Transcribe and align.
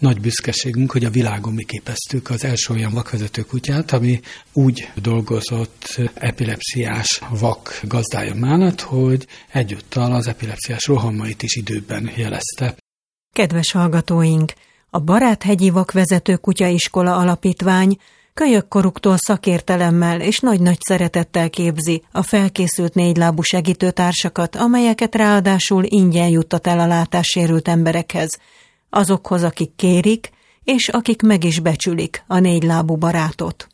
Nagy 0.00 0.20
büszkeségünk, 0.20 0.92
hogy 0.92 1.04
a 1.04 1.10
világon 1.10 1.52
mi 1.52 1.64
képeztük 1.64 2.30
az 2.30 2.44
első 2.44 2.74
olyan 2.74 2.92
vakvezető 2.92 3.42
kutyát, 3.42 3.92
ami 3.92 4.20
úgy 4.52 4.90
dolgozott 4.94 6.00
epilepsziás 6.14 7.20
vak 7.40 7.80
gazdája 7.82 8.34
mellett, 8.34 8.80
hogy 8.80 9.26
egyúttal 9.52 10.12
az 10.12 10.26
epilepsziás 10.26 10.86
rohamait 10.86 11.42
is 11.42 11.56
időben 11.56 12.10
jelezte. 12.16 12.76
Kedves 13.32 13.72
hallgatóink! 13.72 14.52
A 14.90 14.98
Baráthegyi 14.98 15.70
Vakvezető 15.70 16.36
Kutyaiskola 16.36 17.16
Alapítvány 17.16 17.96
kölyökkoruktól 18.34 19.16
szakértelemmel 19.16 20.20
és 20.20 20.38
nagy-nagy 20.38 20.78
szeretettel 20.80 21.50
képzi 21.50 22.02
a 22.12 22.22
felkészült 22.22 22.94
négylábú 22.94 23.42
segítőtársakat, 23.42 24.56
amelyeket 24.56 25.14
ráadásul 25.14 25.84
ingyen 25.84 26.28
juttat 26.28 26.66
el 26.66 26.80
a 26.80 26.86
látássérült 26.86 27.68
emberekhez– 27.68 28.38
azokhoz, 28.96 29.42
akik 29.42 29.70
kérik, 29.76 30.30
és 30.64 30.88
akik 30.88 31.22
meg 31.22 31.44
is 31.44 31.60
becsülik 31.60 32.24
a 32.26 32.38
négylábú 32.38 32.96
barátot. 32.96 33.68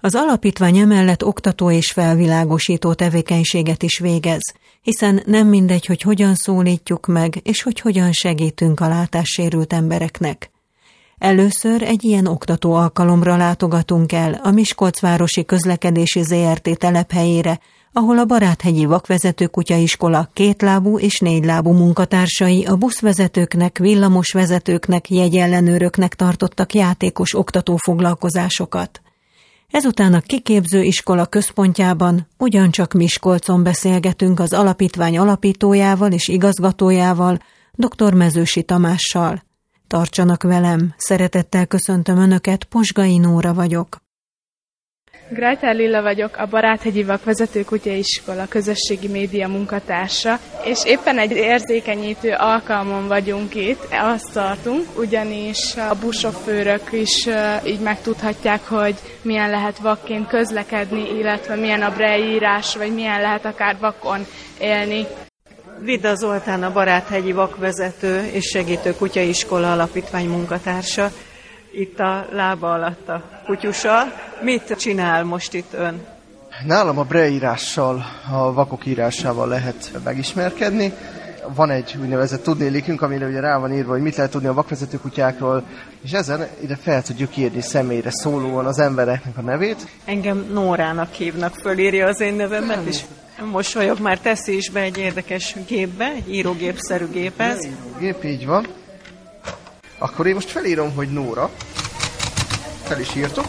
Az 0.00 0.14
alapítvány 0.14 0.76
emellett 0.76 1.24
oktató 1.24 1.70
és 1.70 1.90
felvilágosító 1.90 2.94
tevékenységet 2.94 3.82
is 3.82 3.98
végez, 3.98 4.54
hiszen 4.82 5.22
nem 5.26 5.46
mindegy, 5.46 5.86
hogy 5.86 6.02
hogyan 6.02 6.34
szólítjuk 6.34 7.06
meg, 7.06 7.40
és 7.42 7.62
hogy 7.62 7.80
hogyan 7.80 8.12
segítünk 8.12 8.80
a 8.80 8.88
látássérült 8.88 9.72
embereknek. 9.72 10.50
Először 11.18 11.82
egy 11.82 12.04
ilyen 12.04 12.26
oktató 12.26 12.72
alkalomra 12.72 13.36
látogatunk 13.36 14.12
el 14.12 14.40
a 14.42 14.50
Miskolcvárosi 14.50 15.44
Közlekedési 15.44 16.22
ZRT 16.22 16.78
telephelyére, 16.78 17.60
ahol 17.92 18.18
a 18.18 18.24
Baráthegyi 18.24 18.84
Vakvezető 18.84 19.46
Kutyaiskola 19.46 20.28
kétlábú 20.32 20.98
és 20.98 21.18
négylábú 21.18 21.72
munkatársai 21.72 22.64
a 22.64 22.76
buszvezetőknek, 22.76 23.78
villamosvezetőknek, 23.78 25.10
jegyellenőröknek 25.10 26.14
tartottak 26.14 26.74
játékos 26.74 27.34
oktató 27.34 27.76
foglalkozásokat. 27.76 29.00
Ezután 29.70 30.14
a 30.14 30.20
kiképző 30.20 30.82
iskola 30.82 31.26
központjában 31.26 32.26
ugyancsak 32.38 32.92
Miskolcon 32.92 33.62
beszélgetünk 33.62 34.40
az 34.40 34.52
alapítvány 34.52 35.18
alapítójával 35.18 36.12
és 36.12 36.28
igazgatójával, 36.28 37.38
dr. 37.72 38.12
Mezősi 38.14 38.62
Tamással. 38.62 39.42
Tartsanak 39.86 40.42
velem, 40.42 40.94
szeretettel 40.96 41.66
köszöntöm 41.66 42.18
Önöket, 42.18 42.64
Posgai 42.64 43.18
Nóra 43.18 43.54
vagyok. 43.54 44.00
Grajtár 45.32 45.74
Lilla 45.74 46.02
vagyok, 46.02 46.36
a 46.36 46.46
Baráthegyi 46.46 47.04
Vakvezető 47.04 47.62
Kutyaiskola 47.64 48.46
közösségi 48.48 49.08
média 49.08 49.48
munkatársa, 49.48 50.38
és 50.64 50.84
éppen 50.84 51.18
egy 51.18 51.30
érzékenyítő 51.30 52.34
alkalmon 52.38 53.08
vagyunk 53.08 53.54
itt, 53.54 53.86
azt 53.90 54.32
tartunk, 54.32 54.98
ugyanis 54.98 55.76
a 55.76 55.94
buszsofőrök 56.00 56.92
is 56.92 57.28
így 57.66 57.80
megtudhatják, 57.80 58.68
hogy 58.68 58.94
milyen 59.22 59.50
lehet 59.50 59.78
vakként 59.78 60.28
közlekedni, 60.28 61.18
illetve 61.18 61.54
milyen 61.54 61.82
a 61.82 61.94
breírás, 61.94 62.76
vagy 62.76 62.94
milyen 62.94 63.20
lehet 63.20 63.44
akár 63.44 63.76
vakon 63.80 64.26
élni. 64.60 65.06
Vida 65.78 66.14
Zoltán 66.14 66.62
a 66.62 66.72
Baráthegyi 66.72 67.32
Vakvezető 67.32 68.30
és 68.32 68.44
Segítő 68.44 68.94
Kutyaiskola 68.94 69.72
Alapítvány 69.72 70.28
munkatársa 70.28 71.10
itt 71.72 71.98
a 71.98 72.26
lába 72.32 72.72
alatt 72.72 73.08
a 73.08 73.22
kutyusa. 73.46 74.12
Mit 74.40 74.76
csinál 74.78 75.24
most 75.24 75.54
itt 75.54 75.72
ön? 75.72 76.06
Nálam 76.66 76.98
a 76.98 77.02
breírással, 77.02 78.04
a 78.32 78.52
vakok 78.52 78.86
írásával 78.86 79.48
lehet 79.48 79.90
megismerkedni. 80.04 80.92
Van 81.54 81.70
egy 81.70 81.96
úgynevezett 82.00 82.42
tudnélékünk, 82.42 83.02
amire 83.02 83.26
ugye 83.26 83.40
rá 83.40 83.58
van 83.58 83.72
írva, 83.72 83.92
hogy 83.92 84.02
mit 84.02 84.16
lehet 84.16 84.30
tudni 84.30 84.48
a 84.48 84.54
vakvezető 84.54 84.98
kutyákról, 84.98 85.64
és 86.02 86.12
ezen 86.12 86.46
ide 86.62 86.76
fel 86.76 87.02
tudjuk 87.02 87.36
írni 87.36 87.60
személyre 87.60 88.10
szólóan 88.10 88.66
az 88.66 88.78
embereknek 88.78 89.36
a 89.36 89.40
nevét. 89.40 89.86
Engem 90.04 90.50
Nórának 90.52 91.12
hívnak, 91.12 91.54
fölírja 91.54 92.06
az 92.06 92.20
én 92.20 92.34
nevemet, 92.34 92.86
és 92.86 93.00
mosolyog, 93.50 94.00
már 94.00 94.18
teszi 94.18 94.56
is 94.56 94.70
be 94.70 94.80
egy 94.80 94.98
érdekes 94.98 95.56
gépbe, 95.66 96.12
egy 96.16 96.34
írógépszerű 96.34 97.06
géphez. 97.06 97.68
Gép, 97.98 98.24
így 98.24 98.46
van. 98.46 98.66
Akkor 100.02 100.26
én 100.26 100.34
most 100.34 100.50
felírom, 100.50 100.94
hogy 100.94 101.08
Nóra. 101.08 101.50
Fel 102.82 103.00
is 103.00 103.14
írtuk. 103.14 103.44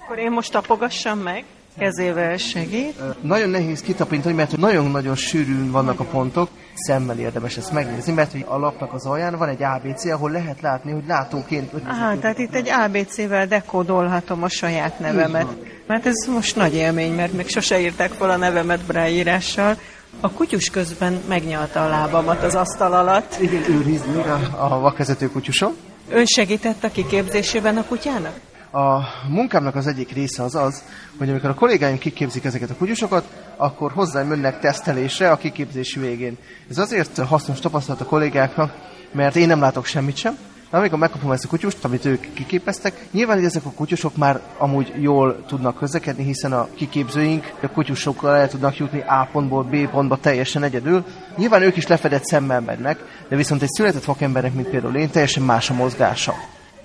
Akkor 0.00 0.18
én 0.18 0.30
most 0.30 0.52
tapogassam 0.52 1.18
meg. 1.18 1.44
Kezével 1.78 2.36
segít. 2.36 3.22
Nagyon 3.22 3.48
nehéz 3.48 3.80
kitapintani, 3.80 4.34
mert 4.34 4.56
nagyon-nagyon 4.56 5.14
sűrűn 5.14 5.70
vannak 5.70 6.00
a 6.00 6.04
pontok. 6.04 6.48
Szemmel 6.74 7.18
érdemes 7.18 7.56
ezt 7.56 7.72
megnézni, 7.72 8.12
mert 8.12 8.32
hogy 8.32 8.44
a 8.48 8.58
lapnak 8.58 8.92
az 8.92 9.06
alján 9.06 9.36
van 9.38 9.48
egy 9.48 9.62
ABC, 9.62 10.04
ahol 10.04 10.30
lehet 10.30 10.60
látni, 10.60 10.92
hogy 10.92 11.04
látóként... 11.06 11.72
Aha, 11.86 12.18
tehát 12.18 12.38
itt 12.38 12.54
egy 12.54 12.68
ABC-vel 12.68 13.46
dekódolhatom 13.46 14.42
a 14.42 14.48
saját 14.48 14.98
nevemet. 14.98 15.46
Mert 15.86 16.06
ez 16.06 16.26
most 16.26 16.56
nagy 16.56 16.74
élmény, 16.74 17.14
mert 17.14 17.32
még 17.32 17.48
sose 17.48 17.80
írták 17.80 18.10
fel 18.10 18.30
a 18.30 18.36
nevemet 18.36 18.84
bráírással. 18.84 19.76
A 20.20 20.30
kutyus 20.30 20.70
közben 20.70 21.20
megnyalta 21.28 21.84
a 21.84 21.88
lábamat 21.88 22.42
az 22.42 22.54
asztal 22.54 22.92
alatt. 22.92 23.36
Igen, 23.40 23.70
őrizni 23.70 24.22
a, 24.22 24.74
a 24.74 24.78
vakvezető 24.80 25.30
kutyusom. 25.30 25.72
Ön 26.08 26.24
segített 26.24 26.84
a 26.84 26.90
kiképzésében 26.90 27.76
a 27.76 27.84
kutyának? 27.84 28.34
A 28.72 29.00
munkámnak 29.28 29.74
az 29.74 29.86
egyik 29.86 30.12
része 30.12 30.42
az 30.42 30.54
az, 30.54 30.82
hogy 31.18 31.30
amikor 31.30 31.50
a 31.50 31.54
kollégáim 31.54 31.98
kiképzik 31.98 32.44
ezeket 32.44 32.70
a 32.70 32.74
kutyusokat, 32.74 33.24
akkor 33.56 33.92
hozzám 33.92 34.28
jönnek 34.28 34.60
tesztelésre 34.60 35.30
a 35.30 35.36
kiképzés 35.36 35.94
végén. 35.94 36.36
Ez 36.70 36.78
azért 36.78 37.18
hasznos 37.18 37.58
tapasztalat 37.58 38.00
a 38.00 38.04
kollégáknak, 38.04 38.74
mert 39.12 39.36
én 39.36 39.46
nem 39.46 39.60
látok 39.60 39.84
semmit 39.84 40.16
sem, 40.16 40.38
amikor 40.70 40.98
megkapom 40.98 41.30
ezt 41.30 41.44
a 41.44 41.48
kutyust, 41.48 41.84
amit 41.84 42.04
ők 42.04 42.32
kiképeztek, 42.32 43.06
nyilván 43.10 43.36
hogy 43.36 43.44
ezek 43.44 43.64
a 43.64 43.70
kutyusok 43.70 44.16
már 44.16 44.40
amúgy 44.58 44.92
jól 45.00 45.44
tudnak 45.46 45.76
közlekedni, 45.76 46.24
hiszen 46.24 46.52
a 46.52 46.68
kiképzőink 46.74 47.52
a 47.62 47.68
kutyusokkal 47.68 48.36
el 48.36 48.48
tudnak 48.48 48.76
jutni 48.76 49.00
A 49.06 49.28
pontból 49.32 49.62
B 49.62 49.88
pontba 49.90 50.16
teljesen 50.16 50.62
egyedül. 50.62 51.04
Nyilván 51.36 51.62
ők 51.62 51.76
is 51.76 51.86
lefedett 51.86 52.24
szemmel 52.24 52.60
mennek, 52.60 53.24
de 53.28 53.36
viszont 53.36 53.62
egy 53.62 53.70
született 53.70 54.04
vakembernek, 54.04 54.54
mint 54.54 54.68
például 54.68 54.96
én, 54.96 55.10
teljesen 55.10 55.42
más 55.42 55.70
a 55.70 55.74
mozgása. 55.74 56.34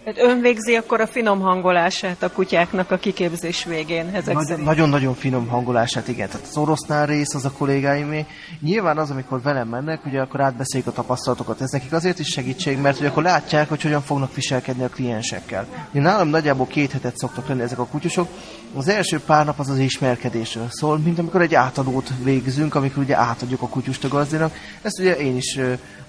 Hát 0.06 0.18
ön 0.18 0.42
végzi 0.42 0.76
akkor 0.76 1.02
a 1.02 1.08
finom 1.08 1.40
hangolását 1.40 2.24
a 2.24 2.32
kutyáknak 2.32 2.92
a 2.92 2.98
kiképzés 2.98 3.64
végén 3.64 4.10
ezek 4.14 4.34
Nagy, 4.34 4.58
Nagyon-nagyon 4.58 5.14
finom 5.14 5.48
hangolását, 5.48 6.08
igen. 6.08 6.28
Tehát 6.28 6.48
az 6.48 6.58
oroszlán 6.58 7.06
rész 7.06 7.34
az 7.34 7.46
a 7.46 7.52
kollégáimé. 7.52 8.26
Nyilván 8.62 8.98
az, 8.98 9.12
amikor 9.12 9.42
velem 9.42 9.68
mennek, 9.68 10.06
ugye 10.06 10.22
akkor 10.22 10.42
átbeszéljük 10.42 10.90
a 10.90 10.92
tapasztalatokat. 10.92 11.62
Ez 11.62 11.70
nekik 11.70 11.94
azért 11.94 12.20
is 12.20 12.28
segítség, 12.28 12.78
mert 12.78 12.98
hogy 12.98 13.08
akkor 13.08 13.24
látják, 13.24 13.70
hogy 13.70 13.82
hogyan 13.82 14.02
fognak 14.02 14.36
viselkedni 14.36 14.84
a 14.84 14.90
kliensekkel. 14.90 15.68
Én 15.92 16.02
nálam 16.02 16.28
nagyjából 16.28 16.68
két 16.68 16.92
hetet 16.92 17.18
szoktak 17.18 17.48
lenni 17.48 17.62
ezek 17.62 17.80
a 17.80 17.86
kutyusok. 17.86 18.28
Az 18.76 18.88
első 18.88 19.20
pár 19.20 19.46
nap 19.46 19.60
az 19.60 19.70
az 19.70 19.80
ismerkedésről 19.80 20.68
szól, 20.70 20.98
mint 20.98 21.20
amikor 21.20 21.42
egy 21.42 21.56
átadót 21.56 22.10
végzünk, 22.24 22.76
amikor 22.76 23.04
ugye 23.04 23.18
átadjuk 23.18 23.62
a 23.62 23.68
kutyust 23.68 24.04
a 24.04 24.08
gazdinak. 24.08 24.54
Ezt 24.82 25.00
ugye 25.00 25.18
én 25.18 25.36
is 25.36 25.60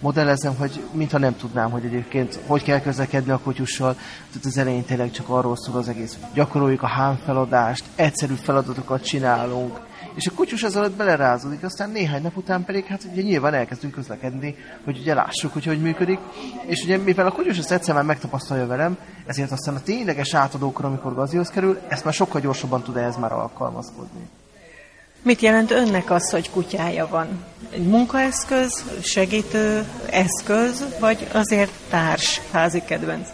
modellezem, 0.00 0.54
hogy 0.56 0.82
mintha 0.92 1.18
nem 1.18 1.36
tudnám, 1.36 1.70
hogy 1.70 1.84
egyébként 1.84 2.38
hogy 2.46 2.62
kell 2.62 2.80
közlekedni 2.80 3.32
a 3.32 3.38
kutyussal. 3.38 3.94
Tehát 4.28 4.44
az 4.44 4.58
elején 4.58 4.84
tényleg 4.84 5.10
csak 5.10 5.28
arról 5.28 5.56
szól 5.56 5.76
az 5.76 5.88
egész, 5.88 6.18
gyakoroljuk 6.34 6.82
a 6.82 6.86
hámfeladást, 6.86 7.84
egyszerű 7.94 8.34
feladatokat 8.34 9.04
csinálunk, 9.04 9.80
és 10.14 10.26
a 10.26 10.32
kutyus 10.34 10.62
az 10.62 10.76
alatt 10.76 10.96
belerázódik, 10.96 11.62
aztán 11.62 11.90
néhány 11.90 12.22
nap 12.22 12.36
után 12.36 12.64
pedig, 12.64 12.84
hát 12.84 13.06
ugye 13.12 13.22
nyilván 13.22 13.54
elkezdünk 13.54 13.94
közlekedni, 13.94 14.56
hogy 14.84 14.98
ugye 14.98 15.14
lássuk, 15.14 15.52
hogy 15.52 15.64
hogy 15.64 15.80
működik, 15.80 16.18
és 16.66 16.82
ugye 16.82 16.96
mivel 16.96 17.26
a 17.26 17.32
kutyus 17.32 17.58
ezt 17.58 17.72
egyszer 17.72 17.94
már 17.94 18.04
megtapasztalja 18.04 18.66
velem, 18.66 18.98
ezért 19.26 19.52
aztán 19.52 19.74
a 19.74 19.82
tényleges 19.82 20.34
átadókra, 20.34 20.88
amikor 20.88 21.14
gazihoz 21.14 21.48
kerül, 21.48 21.80
ezt 21.88 22.04
már 22.04 22.14
sokkal 22.14 22.40
gyorsabban 22.40 22.82
tud 22.82 22.96
ehhez 22.96 23.16
már 23.16 23.32
alkalmazkodni. 23.32 24.28
Mit 25.26 25.40
jelent 25.40 25.70
önnek 25.70 26.10
az, 26.10 26.30
hogy 26.30 26.50
kutyája 26.50 27.08
van? 27.08 27.44
Egy 27.70 27.86
munkaeszköz, 27.86 28.84
segítő 29.02 29.84
eszköz, 30.10 30.84
vagy 31.00 31.26
azért 31.32 31.72
társ 31.90 32.40
házi 32.50 32.82
kedvenc? 32.86 33.28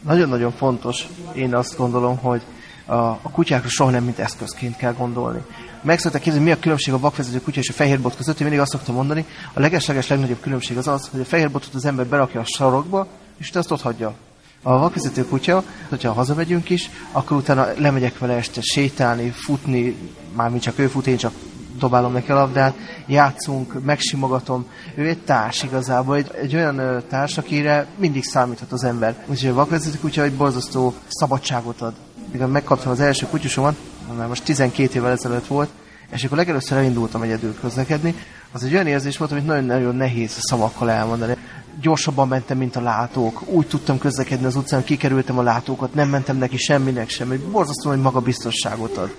Nagyon-nagyon 0.00 0.52
fontos. 0.52 1.06
Én 1.32 1.54
azt 1.54 1.76
gondolom, 1.76 2.18
hogy 2.18 2.42
a, 2.86 2.94
a 2.94 3.30
kutyákra 3.32 3.68
soha 3.68 3.90
nem 3.90 4.04
mint 4.04 4.18
eszközként 4.18 4.76
kell 4.76 4.92
gondolni. 4.92 5.40
Meg 5.82 5.98
szokták 5.98 6.22
kérdezni, 6.22 6.46
mi 6.46 6.52
a 6.52 6.58
különbség 6.58 6.94
a 6.94 6.98
vakvezető 6.98 7.40
kutya 7.40 7.60
és 7.60 7.68
a 7.68 7.72
fehérbot 7.72 8.16
között, 8.16 8.40
én 8.40 8.46
mindig 8.46 8.60
azt 8.60 8.70
szoktam 8.70 8.94
mondani, 8.94 9.24
a 9.52 9.60
legesleges 9.60 10.08
legnagyobb 10.08 10.40
különbség 10.40 10.76
az 10.76 10.88
az, 10.88 11.08
hogy 11.10 11.20
a 11.20 11.24
fehérbotot 11.24 11.74
az 11.74 11.84
ember 11.84 12.06
berakja 12.06 12.40
a 12.40 12.44
sarokba, 12.44 13.06
és 13.38 13.50
azt 13.50 13.70
ott 13.70 13.82
hagyja. 13.82 14.14
A 14.62 14.78
vakvezető 14.78 15.24
kutya, 15.24 15.64
hogyha 15.88 16.12
hazamegyünk 16.12 16.70
is, 16.70 16.90
akkor 17.12 17.36
utána 17.36 17.66
lemegyek 17.76 18.18
vele 18.18 18.32
este 18.32 18.60
sétálni, 18.60 19.30
futni, 19.30 19.96
mármint 20.36 20.62
csak 20.62 20.78
ő 20.78 20.86
fut, 20.86 21.06
én 21.06 21.16
csak 21.16 21.32
dobálom 21.78 22.12
neki 22.12 22.30
a 22.30 22.34
labdát, 22.34 22.74
játszunk, 23.06 23.84
megsimogatom. 23.84 24.66
Ő 24.94 25.08
egy 25.08 25.18
társ 25.18 25.62
igazából, 25.62 26.16
egy, 26.16 26.30
egy 26.40 26.54
olyan 26.54 27.02
társ, 27.08 27.38
akire 27.38 27.86
mindig 27.96 28.24
számíthat 28.24 28.72
az 28.72 28.84
ember. 28.84 29.24
Úgyhogy 29.26 29.50
a 29.50 29.54
vakvezető 29.54 29.98
kutya 29.98 30.22
egy 30.22 30.34
borzasztó 30.34 30.94
szabadságot 31.08 31.80
ad. 31.80 31.94
Mikor 32.32 32.48
megkaptam 32.48 32.92
az 32.92 33.00
első 33.00 33.26
kutyusomat, 33.26 33.76
már 34.16 34.28
most 34.28 34.44
12 34.44 34.98
évvel 34.98 35.12
ezelőtt 35.12 35.46
volt, 35.46 35.68
és 36.12 36.24
akkor 36.24 36.36
legelőször 36.36 36.78
elindultam 36.78 37.22
egyedül 37.22 37.54
közlekedni, 37.60 38.14
az 38.52 38.64
egy 38.64 38.74
olyan 38.74 38.86
érzés 38.86 39.16
volt, 39.16 39.32
amit 39.32 39.46
nagyon-nagyon 39.46 39.94
nehéz 39.94 40.36
szavakkal 40.38 40.90
elmondani. 40.90 41.36
Gyorsabban 41.80 42.28
mentem, 42.28 42.58
mint 42.58 42.76
a 42.76 42.80
látók. 42.80 43.42
Úgy 43.48 43.66
tudtam 43.66 43.98
közlekedni 43.98 44.46
az 44.46 44.56
utcán, 44.56 44.84
kikerültem 44.84 45.38
a 45.38 45.42
látókat, 45.42 45.94
nem 45.94 46.08
mentem 46.08 46.36
neki 46.36 46.56
semminek 46.56 47.08
sem. 47.08 47.30
Egy 47.30 47.40
borzasztó, 47.40 47.88
hogy 47.88 48.00
magabiztosságot 48.00 48.96
ad. 48.96 49.16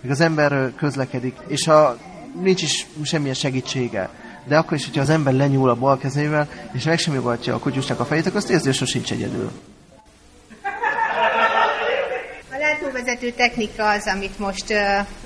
Még 0.00 0.10
az 0.10 0.20
ember 0.20 0.72
közlekedik, 0.76 1.36
és 1.46 1.64
ha 1.64 1.96
nincs 2.42 2.62
is 2.62 2.86
semmilyen 3.02 3.34
segítsége, 3.34 4.10
de 4.48 4.58
akkor 4.58 4.76
is, 4.76 4.84
hogyha 4.84 5.00
az 5.00 5.10
ember 5.10 5.32
lenyúl 5.32 5.70
a 5.70 5.74
bal 5.74 5.98
kezével, 5.98 6.48
és 6.72 6.84
meg 6.84 6.98
sem 6.98 7.26
a 7.26 7.58
kutyusnak 7.58 8.00
a 8.00 8.04
fejét, 8.04 8.26
akkor 8.26 8.38
azt 8.38 8.50
érzi, 8.50 8.66
hogy 8.66 8.74
sosincs 8.74 9.12
egyedül. 9.12 9.50
Látóvezető 12.82 13.30
technika 13.30 13.90
az, 13.90 14.06
amit 14.06 14.38
most 14.38 14.64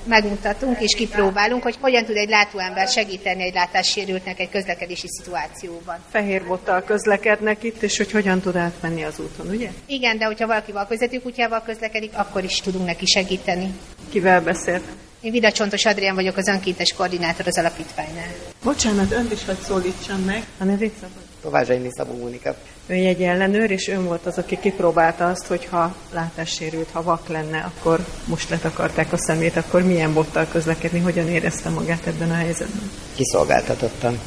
megmutatunk 0.04 0.80
és 0.80 0.94
kipróbálunk, 0.94 1.62
hogy 1.62 1.76
hogyan 1.80 2.04
tud 2.04 2.16
egy 2.16 2.28
látóember 2.28 2.88
segíteni 2.88 3.42
egy 3.42 3.54
látássérültnek 3.54 4.40
egy 4.40 4.50
közlekedési 4.50 5.06
szituációban. 5.08 5.96
Fehér 6.10 6.46
bottal 6.46 6.82
közlekednek 6.82 7.62
itt, 7.62 7.82
és 7.82 7.96
hogy 7.96 8.10
hogyan 8.10 8.40
tud 8.40 8.56
átmenni 8.56 9.04
az 9.04 9.18
úton, 9.18 9.48
ugye? 9.48 9.70
Igen, 9.86 10.18
de 10.18 10.24
hogyha 10.24 10.46
valaki 10.46 10.72
valkovezető 10.72 11.18
kutyával 11.18 11.62
közlekedik, 11.62 12.10
akkor 12.14 12.44
is 12.44 12.56
tudunk 12.56 12.86
neki 12.86 13.06
segíteni. 13.06 13.72
Kivel 14.10 14.40
beszélt? 14.40 14.84
Én 15.20 15.32
Vida 15.32 15.52
Csontos 15.52 15.84
Adrián 15.84 16.14
vagyok, 16.14 16.36
az 16.36 16.48
önkéntes 16.48 16.92
koordinátor 16.92 17.46
az 17.46 17.58
alapítványnál. 17.58 18.34
Bocsánat, 18.64 19.12
önt 19.12 19.32
is 19.32 19.44
hogy 19.44 19.58
szólítsam 19.58 20.20
meg. 20.20 20.44
A 20.58 20.64
nevét 20.64 20.92
szabad? 21.00 21.25
Kovács 21.46 21.68
Ejmi 21.68 21.88
Szabó 21.90 22.16
Mónika. 22.16 22.54
Ön 22.86 23.06
egy 23.06 23.22
ellenőr, 23.22 23.70
és 23.70 23.88
ön 23.88 24.04
volt 24.04 24.26
az, 24.26 24.38
aki 24.38 24.58
kipróbálta 24.58 25.28
azt, 25.28 25.46
hogy 25.46 25.64
ha 25.64 25.94
látássérült, 26.12 26.88
ha 26.92 27.02
vak 27.02 27.28
lenne, 27.28 27.58
akkor 27.58 28.04
most 28.24 28.50
letakarták 28.50 29.12
a 29.12 29.16
szemét, 29.16 29.56
akkor 29.56 29.82
milyen 29.82 30.12
bottal 30.12 30.46
közlekedni, 30.52 30.98
hogyan 30.98 31.28
érezte 31.28 31.68
magát 31.68 32.06
ebben 32.06 32.30
a 32.30 32.34
helyzetben? 32.34 32.90
Kiszolgáltatottan. 33.14 34.20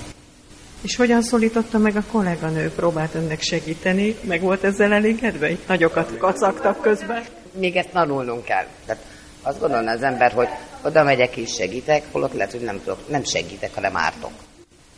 És 0.82 0.96
hogyan 0.96 1.22
szólította 1.22 1.78
meg 1.78 1.96
a 1.96 2.04
kolléganő? 2.12 2.72
Próbált 2.72 3.16
önnek 3.16 3.42
segíteni? 3.42 4.16
Meg 4.22 4.42
volt 4.42 4.64
ezzel 4.64 4.94
elégedve? 4.94 5.50
Itt 5.50 5.68
nagyokat 5.68 6.18
kacagtak 6.18 6.82
közben? 6.82 7.24
Még 7.52 7.76
ezt 7.76 7.90
tanulnunk 7.90 8.44
kell. 8.44 8.66
Tehát 8.86 9.04
azt 9.42 9.60
gondolna 9.60 9.92
az 9.92 10.02
ember, 10.02 10.32
hogy 10.32 10.50
oda 10.82 11.04
megyek 11.04 11.38
és 11.38 11.54
segítek, 11.54 12.04
holott 12.12 12.34
lehet, 12.34 12.52
hogy 12.52 12.62
nem, 12.62 12.80
tudok, 12.84 13.10
nem 13.10 13.24
segítek, 13.24 13.76
hanem 13.76 13.98
ártok. 13.98 14.32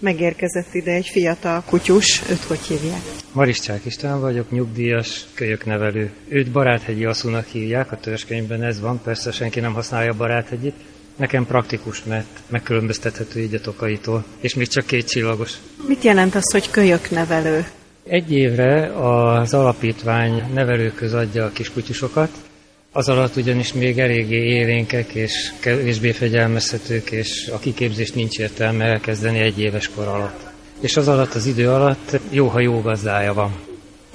Megérkezett 0.01 0.73
ide 0.73 0.91
egy 0.91 1.07
fiatal 1.07 1.63
kutyus, 1.65 2.21
őt 2.29 2.43
hogy 2.43 2.59
hívják? 2.59 3.01
Mariscsák 3.31 3.85
István 3.85 4.19
vagyok, 4.19 4.51
nyugdíjas 4.51 5.25
kölyöknevelő. 5.33 6.11
Őt 6.27 6.51
Baráthegyi 6.51 7.05
Aszúnak 7.05 7.45
hívják, 7.45 7.91
a 7.91 7.97
törzskönyvben 7.97 8.63
ez 8.63 8.79
van, 8.79 9.01
persze 9.03 9.31
senki 9.31 9.59
nem 9.59 9.73
használja 9.73 10.13
Baráthegyit. 10.13 10.75
Nekem 11.15 11.45
praktikus, 11.45 12.03
mert 12.03 12.39
megkülönböztethető 12.47 13.39
így 13.39 13.53
a 13.53 13.61
tokaitól, 13.61 14.23
és 14.39 14.53
még 14.53 14.67
csak 14.67 14.85
két 14.85 15.07
csillagos. 15.07 15.53
Mit 15.87 16.03
jelent 16.03 16.35
az, 16.35 16.51
hogy 16.51 16.71
kölyöknevelő? 16.71 17.65
Egy 18.07 18.31
évre 18.31 18.91
az 18.95 19.53
alapítvány 19.53 20.43
nevelőköz 20.53 21.13
adja 21.13 21.45
a 21.45 21.51
kiskutyusokat, 21.51 22.29
az 22.93 23.09
alatt 23.09 23.35
ugyanis 23.35 23.73
még 23.73 23.99
eléggé 23.99 24.35
élénkek 24.35 25.13
és 25.13 25.51
kevésbé 25.59 26.11
fegyelmezhetők, 26.11 27.11
és 27.11 27.49
a 27.53 27.59
kiképzést 27.59 28.15
nincs 28.15 28.39
értelme 28.39 28.85
elkezdeni 28.85 29.39
egy 29.39 29.59
éves 29.59 29.89
kor 29.95 30.07
alatt. 30.07 30.39
És 30.79 30.97
az 30.97 31.07
alatt, 31.07 31.33
az 31.33 31.45
idő 31.45 31.69
alatt 31.69 32.19
jó, 32.29 32.47
ha 32.47 32.59
jó 32.59 32.81
gazdája 32.81 33.33
van. 33.33 33.51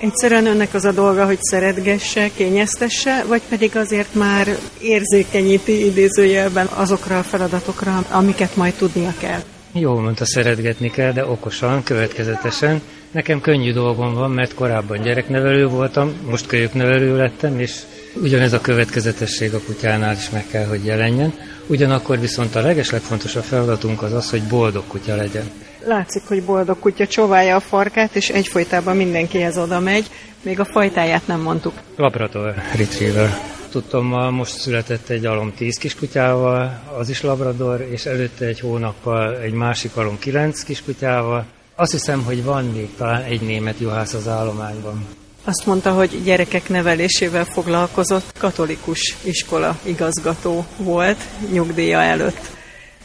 Egyszerűen 0.01 0.47
önnek 0.47 0.75
az 0.75 0.85
a 0.85 0.93
dolga, 0.93 1.27
hogy 1.27 1.39
szeretgesse, 1.41 2.31
kényeztesse, 2.37 3.25
vagy 3.29 3.43
pedig 3.49 3.77
azért 3.77 4.15
már 4.15 4.59
érzékenyíti 4.81 5.87
idézőjelben 5.87 6.67
azokra 6.67 7.19
a 7.19 7.23
feladatokra, 7.23 8.05
amiket 8.11 8.57
majd 8.57 8.75
tudnia 8.75 9.15
kell? 9.21 9.41
Jó, 9.73 9.99
mondta, 9.99 10.25
szeretgetni 10.25 10.91
kell, 10.91 11.13
de 11.13 11.27
okosan, 11.27 11.83
következetesen. 11.83 12.83
Nekem 13.11 13.41
könnyű 13.41 13.73
dolgom 13.73 14.15
van, 14.15 14.31
mert 14.31 14.55
korábban 14.55 15.03
gyereknevelő 15.03 15.67
voltam, 15.67 16.13
most 16.31 16.47
kölyöknevelő 16.47 17.17
lettem, 17.17 17.61
és 17.61 17.73
Ugyanez 18.23 18.53
a 18.53 18.61
következetesség 18.61 19.55
a 19.55 19.61
kutyánál 19.67 20.15
is 20.15 20.31
meg 20.31 20.47
kell, 20.51 20.67
hogy 20.67 20.85
jelenjen. 20.85 21.35
Ugyanakkor 21.67 22.21
viszont 22.21 22.55
a 22.55 22.61
legeslegfontosabb 22.61 23.43
feladatunk 23.43 24.03
az 24.03 24.13
az, 24.13 24.31
hogy 24.31 24.43
boldog 24.43 24.87
kutya 24.87 25.17
legyen. 25.17 25.51
Látszik, 25.85 26.23
hogy 26.27 26.43
boldog 26.43 26.79
kutya 26.79 27.07
csóválja 27.07 27.57
a 27.57 27.61
farkát, 27.61 28.17
és 28.17 28.29
egyfolytában 28.29 28.97
mindenkihez 28.97 29.59
oda 29.59 29.81
megy. 29.81 30.07
Még 30.43 30.61
a 30.61 30.65
fajtáját 30.65 31.27
nem 31.27 31.41
mondtuk. 31.41 31.73
Labrador 31.97 32.55
Retriever. 32.77 33.31
Tudtam, 33.71 34.07
most 34.35 34.59
született 34.59 35.09
egy 35.09 35.27
alom 35.27 35.53
10 35.57 35.77
kiskutyával, 35.77 36.83
az 36.99 37.09
is 37.09 37.23
Labrador, 37.23 37.81
és 37.91 38.07
előtte 38.07 38.45
egy 38.45 38.61
hónappal 38.61 39.39
egy 39.39 39.53
másik 39.53 39.97
alom 39.97 40.19
9 40.19 40.63
kiskutyával. 40.63 41.45
Azt 41.75 41.93
hiszem, 41.93 42.23
hogy 42.25 42.45
van 42.45 42.65
még 42.65 42.89
talán 42.97 43.23
egy 43.23 43.41
német 43.41 43.81
juhász 43.81 44.15
az 44.15 44.29
állományban. 44.29 45.07
Azt 45.49 45.67
mondta, 45.67 45.93
hogy 45.93 46.23
gyerekek 46.25 46.69
nevelésével 46.69 47.45
foglalkozott, 47.45 48.39
katolikus 48.39 49.17
iskola 49.23 49.79
igazgató 49.83 50.67
volt 50.77 51.19
nyugdíja 51.53 52.01
előtt. 52.01 52.51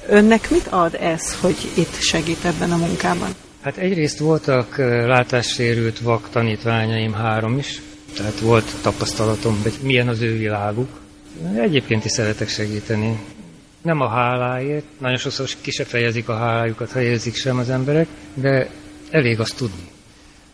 Önnek 0.08 0.50
mit 0.50 0.68
ad 0.70 0.98
ez, 1.02 1.40
hogy 1.40 1.56
itt 1.78 2.00
segít 2.00 2.46
ebben 2.46 2.72
a 2.72 2.78
munkában? 2.78 3.30
Hát 3.62 3.78
egyrészt 3.78 4.20
voltak 4.20 4.78
látássérült 5.06 6.00
vak 6.00 6.30
tanítványaim 6.30 7.14
három 7.14 7.58
is, 7.58 7.82
tehát 8.16 8.40
volt 8.40 8.76
tapasztalatom, 8.82 9.60
hogy 9.62 9.74
milyen 9.82 10.08
az 10.08 10.22
ő 10.22 10.38
világuk. 10.38 10.90
Egyébként 11.56 12.06
is 12.06 12.12
szeretek 12.12 12.50
segíteni. 12.50 13.20
Nem 13.82 14.02
a 14.02 14.10
háláért, 14.10 14.86
nagyon 14.98 15.18
sokszor 15.18 15.48
ki 15.62 15.72
se 15.72 15.86
fejezik 15.86 16.30
a 16.30 16.38
hálájukat, 16.38 16.92
ha 16.92 17.02
érzik 17.02 17.36
sem 17.36 17.58
az 17.58 17.70
emberek, 17.70 18.08
de 18.34 18.70
elég 19.12 19.40
azt 19.40 19.56
tudni. 19.56 19.90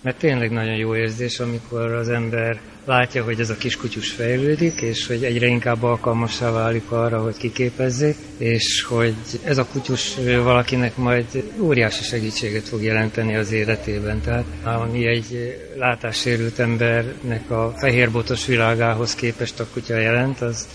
Mert 0.01 0.17
tényleg 0.17 0.51
nagyon 0.51 0.75
jó 0.75 0.95
érzés, 0.95 1.39
amikor 1.39 1.91
az 1.91 2.09
ember 2.09 2.59
látja, 2.85 3.23
hogy 3.23 3.39
ez 3.39 3.49
a 3.49 3.55
kiskutyus 3.57 4.11
fejlődik, 4.11 4.81
és 4.81 5.07
hogy 5.07 5.23
egyre 5.23 5.45
inkább 5.45 5.83
alkalmassá 5.83 6.51
válik 6.51 6.91
arra, 6.91 7.21
hogy 7.21 7.37
kiképezzék, 7.37 8.15
és 8.37 8.85
hogy 8.89 9.15
ez 9.43 9.57
a 9.57 9.65
kutyus 9.65 10.15
valakinek 10.43 10.97
majd 10.97 11.43
óriási 11.59 12.03
segítséget 12.03 12.67
fog 12.67 12.83
jelenteni 12.83 13.35
az 13.35 13.51
életében. 13.51 14.21
Tehát 14.21 14.45
ami 14.63 15.07
egy 15.07 15.57
látássérült 15.75 16.59
embernek 16.59 17.51
a 17.51 17.73
fehérbotos 17.77 18.45
világához 18.45 19.15
képest 19.15 19.59
a 19.59 19.67
kutya 19.73 19.97
jelent, 19.97 20.41
az, 20.41 20.67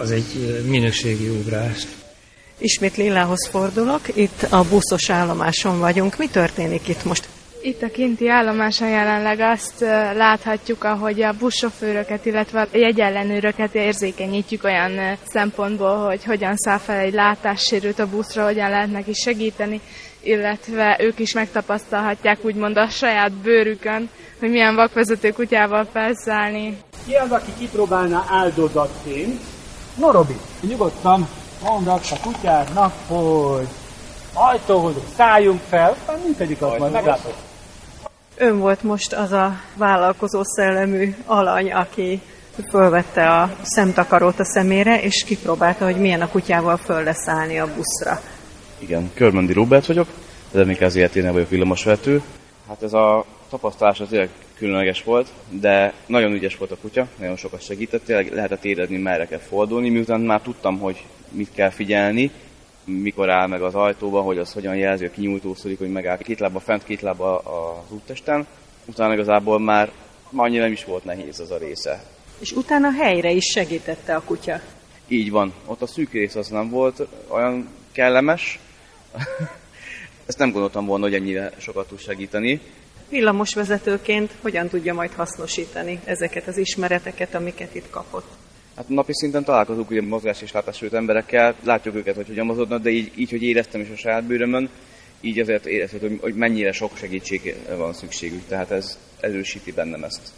az 0.00 0.10
egy 0.10 0.62
minőségi 0.66 1.28
ugrás. 1.28 1.86
Ismét 2.58 2.96
Lillához 2.96 3.48
fordulok, 3.48 4.16
itt 4.16 4.42
a 4.42 4.64
buszos 4.64 5.10
állomáson 5.10 5.78
vagyunk. 5.78 6.18
Mi 6.18 6.28
történik 6.28 6.88
itt 6.88 7.04
most? 7.04 7.28
Itt 7.66 7.82
a 7.82 7.90
kinti 7.90 8.28
állomáson 8.28 8.88
jelenleg 8.88 9.40
azt 9.40 9.80
láthatjuk, 10.16 10.84
ahogy 10.84 11.22
a 11.22 11.32
buszsofőröket, 11.32 12.26
illetve 12.26 12.60
a 12.60 12.76
jegyellenőröket 12.76 13.74
érzékenyítjük 13.74 14.64
olyan 14.64 15.18
szempontból, 15.28 16.06
hogy 16.06 16.24
hogyan 16.24 16.56
száll 16.56 16.78
fel 16.78 16.98
egy 16.98 17.12
látássérült 17.12 17.98
a 17.98 18.06
buszra, 18.06 18.44
hogyan 18.44 18.70
lehet 18.70 18.90
neki 18.90 19.12
segíteni, 19.12 19.80
illetve 20.20 20.96
ők 21.00 21.18
is 21.18 21.32
megtapasztalhatják 21.32 22.38
úgymond 22.44 22.76
a 22.76 22.88
saját 22.88 23.32
bőrükön, 23.32 24.10
hogy 24.38 24.50
milyen 24.50 24.74
vakvezető 24.74 25.30
kutyával 25.30 25.86
felszállni. 25.92 26.78
Ki 27.06 27.14
az, 27.14 27.30
aki 27.30 27.52
kipróbálna 27.58 28.24
áldozatként? 28.28 29.40
No, 29.98 30.10
Robi, 30.10 30.36
nyugodtan 30.60 31.28
mondd 31.62 31.88
a 31.88 32.00
kutyádnak, 32.22 32.92
hogy 33.06 33.68
ajtóhoz 34.34 34.94
szálljunk 35.16 35.60
fel, 35.68 35.96
mindegyik 36.24 36.62
az 36.62 36.78
majd 36.78 36.92
meglátod. 36.92 37.34
Ön 38.36 38.58
volt 38.58 38.82
most 38.82 39.12
az 39.12 39.32
a 39.32 39.60
vállalkozó 39.76 40.42
szellemű 40.42 41.14
alany, 41.26 41.72
aki 41.72 42.20
fölvette 42.68 43.30
a 43.30 43.56
szemtakarót 43.62 44.40
a 44.40 44.44
szemére, 44.44 45.02
és 45.02 45.24
kipróbálta, 45.24 45.84
hogy 45.84 45.96
milyen 45.96 46.20
a 46.20 46.28
kutyával 46.28 46.76
föl 46.76 47.02
leszállni 47.02 47.58
a 47.58 47.74
buszra. 47.74 48.20
Igen, 48.78 49.10
Körmendi 49.14 49.52
Robert 49.52 49.86
vagyok, 49.86 50.08
de 50.52 50.64
még 50.64 50.82
az 50.82 50.96
életénél 50.96 51.32
vagyok 51.32 51.48
villamosvető. 51.48 52.22
Hát 52.68 52.82
ez 52.82 52.92
a 52.92 53.24
tapasztalás 53.50 54.00
az 54.00 54.08
tényleg 54.08 54.28
különleges 54.56 55.02
volt, 55.02 55.28
de 55.50 55.92
nagyon 56.06 56.32
ügyes 56.32 56.56
volt 56.56 56.70
a 56.70 56.76
kutya, 56.80 57.06
nagyon 57.18 57.36
sokat 57.36 57.62
segített, 57.62 58.04
tényleg 58.04 58.32
lehetett 58.32 58.64
érezni, 58.64 58.96
merre 58.96 59.26
kell 59.26 59.38
fordulni, 59.48 59.90
miután 59.90 60.20
már 60.20 60.40
tudtam, 60.40 60.78
hogy 60.78 61.04
mit 61.30 61.50
kell 61.54 61.70
figyelni, 61.70 62.30
mikor 62.84 63.30
áll 63.30 63.46
meg 63.46 63.62
az 63.62 63.74
ajtóba, 63.74 64.20
hogy 64.20 64.38
az 64.38 64.52
hogyan 64.52 64.76
jelzi, 64.76 65.04
a 65.04 65.10
kinyújtózkodik, 65.10 65.78
hogy 65.78 65.92
megáll 65.92 66.18
két 66.18 66.40
lába 66.40 66.58
fent, 66.58 66.84
két 66.84 67.00
lába 67.00 67.38
az 67.38 67.92
úttesten. 67.92 68.46
Utána 68.84 69.12
igazából 69.12 69.60
már 69.60 69.90
annyira 70.34 70.62
nem 70.62 70.72
is 70.72 70.84
volt 70.84 71.04
nehéz 71.04 71.40
az 71.40 71.50
a 71.50 71.58
része. 71.58 72.04
És 72.38 72.52
utána 72.52 72.90
helyre 72.90 73.30
is 73.30 73.44
segítette 73.44 74.14
a 74.14 74.22
kutya. 74.22 74.60
Így 75.08 75.30
van. 75.30 75.52
Ott 75.66 75.82
a 75.82 75.86
szűk 75.86 76.12
rész 76.12 76.34
az 76.34 76.48
nem 76.48 76.70
volt 76.70 77.06
olyan 77.28 77.68
kellemes. 77.92 78.58
Ezt 80.26 80.38
nem 80.38 80.50
gondoltam 80.50 80.86
volna, 80.86 81.04
hogy 81.04 81.14
ennyire 81.14 81.52
sokat 81.58 81.88
tud 81.88 82.00
segíteni. 82.00 82.60
Villamosvezetőként 83.08 84.32
hogyan 84.42 84.68
tudja 84.68 84.94
majd 84.94 85.12
hasznosítani 85.12 86.00
ezeket 86.04 86.46
az 86.46 86.56
ismereteket, 86.56 87.34
amiket 87.34 87.74
itt 87.74 87.90
kapott? 87.90 88.26
Hát 88.76 88.88
napi 88.88 89.12
szinten 89.14 89.44
találkozunk 89.44 89.90
ugye 89.90 90.02
mozgás 90.02 90.42
és 90.42 90.52
látássérült 90.52 90.94
emberekkel, 90.94 91.54
látjuk 91.64 91.94
őket, 91.94 92.14
hogy 92.14 92.26
hogyan 92.26 92.46
mozognak, 92.46 92.82
de 92.82 92.90
így, 92.90 93.12
így, 93.14 93.30
hogy 93.30 93.42
éreztem 93.42 93.80
is 93.80 93.88
a 93.88 93.96
saját 93.96 94.24
bőrömön, 94.24 94.68
így 95.20 95.38
azért 95.38 95.66
érezhető, 95.66 96.18
hogy 96.20 96.34
mennyire 96.34 96.72
sok 96.72 96.96
segítségre 96.96 97.74
van 97.76 97.92
szükségük, 97.92 98.46
tehát 98.48 98.70
ez 98.70 98.98
erősíti 99.20 99.72
bennem 99.72 100.04
ezt. 100.04 100.32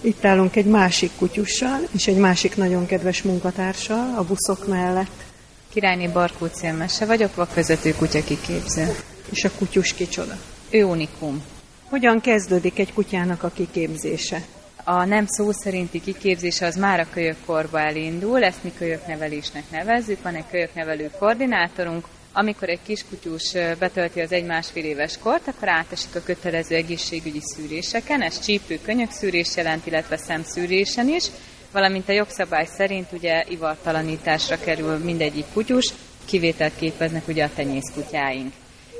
Itt 0.00 0.24
állunk 0.24 0.56
egy 0.56 0.66
másik 0.66 1.10
kutyussal, 1.18 1.80
és 1.94 2.06
egy 2.06 2.16
másik 2.16 2.56
nagyon 2.56 2.86
kedves 2.86 3.22
munkatársal 3.22 4.14
a 4.16 4.24
buszok 4.24 4.66
mellett. 4.66 5.24
Királyné 5.72 6.06
Barkó 6.06 6.46
Célmese 6.46 7.06
vagyok, 7.06 7.34
vakvezető 7.34 7.92
kutya 7.92 8.24
kiképző. 8.24 8.86
És 9.30 9.44
a 9.44 9.50
kutyus 9.58 9.94
kicsoda? 9.94 10.36
Ő 10.70 10.84
unikum. 10.84 11.42
Hogyan 11.84 12.20
kezdődik 12.20 12.78
egy 12.78 12.92
kutyának 12.92 13.42
a 13.42 13.50
kiképzése? 13.54 14.42
A 14.88 15.04
nem 15.04 15.26
szó 15.26 15.52
szerinti 15.52 16.00
kiképzése 16.00 16.66
az 16.66 16.76
már 16.76 17.00
a 17.00 17.06
kölyökkorba 17.10 17.80
elindul, 17.80 18.44
ezt 18.44 18.62
mi 18.62 18.72
kölyöknevelésnek 18.78 19.70
nevezzük, 19.70 20.22
van 20.22 20.34
egy 20.34 20.44
kölyöknevelő 20.50 21.10
koordinátorunk, 21.18 22.06
amikor 22.32 22.68
egy 22.68 22.78
kiskutyus 22.82 23.52
betölti 23.78 24.20
az 24.20 24.32
egy-másfél 24.32 24.84
éves 24.84 25.18
kort, 25.18 25.48
akkor 25.48 25.68
átesik 25.68 26.14
a 26.14 26.22
kötelező 26.22 26.74
egészségügyi 26.74 27.40
szűréseken, 27.40 28.22
ez 28.22 28.40
csípő 28.40 28.78
könyökszűrés 28.82 29.56
jelent, 29.56 29.86
illetve 29.86 30.16
szemszűrésen 30.16 31.08
is, 31.08 31.24
valamint 31.72 32.08
a 32.08 32.12
jogszabály 32.12 32.66
szerint 32.66 33.12
ugye 33.12 33.44
ivartalanításra 33.48 34.58
kerül 34.58 34.96
mindegyik 34.96 35.44
kutyus, 35.52 35.92
kivételt 36.24 36.76
képeznek 36.76 37.28
ugye 37.28 37.44
a 37.44 37.50
tenyészkutyáink. 37.54 38.52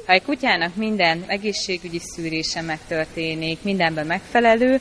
Ha 0.07 0.13
egy 0.13 0.23
kutyának 0.23 0.75
minden 0.75 1.25
egészségügyi 1.27 2.01
szűrése 2.01 2.61
megtörténik, 2.61 3.63
mindenben 3.63 4.07
megfelelő, 4.07 4.81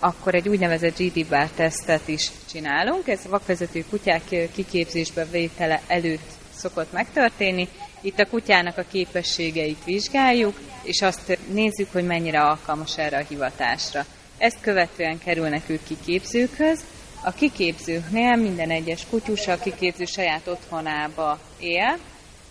akkor 0.00 0.34
egy 0.34 0.48
úgynevezett 0.48 0.98
GD-bár 0.98 1.48
tesztet 1.48 2.08
is 2.08 2.30
csinálunk. 2.50 3.08
Ez 3.08 3.26
vakvezető 3.28 3.84
kutyák 3.90 4.50
kiképzésbe 4.52 5.24
vétele 5.24 5.82
előtt 5.86 6.30
szokott 6.54 6.92
megtörténni. 6.92 7.68
Itt 8.00 8.18
a 8.18 8.26
kutyának 8.26 8.78
a 8.78 8.84
képességeit 8.90 9.84
vizsgáljuk, 9.84 10.60
és 10.82 11.02
azt 11.02 11.38
nézzük, 11.52 11.92
hogy 11.92 12.04
mennyire 12.04 12.40
alkalmas 12.40 12.98
erre 12.98 13.18
a 13.18 13.24
hivatásra. 13.28 14.04
Ezt 14.38 14.60
követően 14.60 15.18
kerülnek 15.18 15.62
ők 15.66 15.84
kiképzőkhöz. 15.84 16.80
A 17.24 17.32
kiképzőknél 17.32 18.36
minden 18.36 18.70
egyes 18.70 19.06
kutyus 19.10 19.46
a 19.46 19.58
kiképző 19.58 20.04
saját 20.04 20.46
otthonába 20.46 21.38
él, 21.58 21.98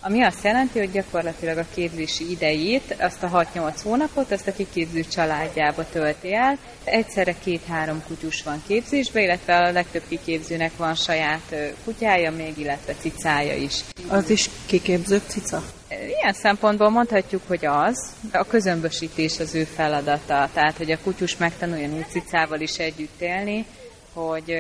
ami 0.02 0.24
azt 0.24 0.44
jelenti, 0.44 0.80
hogy 0.80 0.92
gyakorlatilag 0.92 1.58
a 1.58 1.66
képzési 1.74 2.32
idejét, 2.32 2.96
azt 3.00 3.24
a 3.24 3.48
6-8 3.56 3.74
hónapot, 3.84 4.32
azt 4.32 4.48
a 4.48 4.54
kiképző 4.54 5.04
családjába 5.04 5.90
tölti 5.90 6.34
el. 6.34 6.58
Egyszerre 6.84 7.36
két-három 7.44 8.04
kutyus 8.08 8.44
van 8.44 8.64
képzésbe, 8.68 9.22
illetve 9.22 9.56
a 9.56 9.72
legtöbb 9.72 10.04
kiképzőnek 10.08 10.78
van 10.78 10.96
saját 10.96 11.56
kutyája 11.84 12.32
még, 12.32 12.58
illetve 12.58 12.94
cicája 13.00 13.56
is. 13.56 13.84
Az 14.08 14.30
is 14.30 14.50
kiképző 14.66 15.22
cica? 15.28 15.64
Ilyen 15.90 16.34
szempontból 16.34 16.90
mondhatjuk, 16.90 17.42
hogy 17.48 17.66
az. 17.66 18.12
A 18.32 18.46
közömbösítés 18.46 19.40
az 19.40 19.56
ő 19.56 19.64
feladata, 19.64 20.50
tehát 20.54 20.78
hogy 20.78 20.92
a 20.92 21.00
kutyus 21.04 21.38
megtanuljon 21.38 21.94
úgy 21.94 22.10
cicával 22.10 22.60
is 22.60 22.78
együtt 22.78 23.22
élni, 23.22 23.66
hogy 24.14 24.56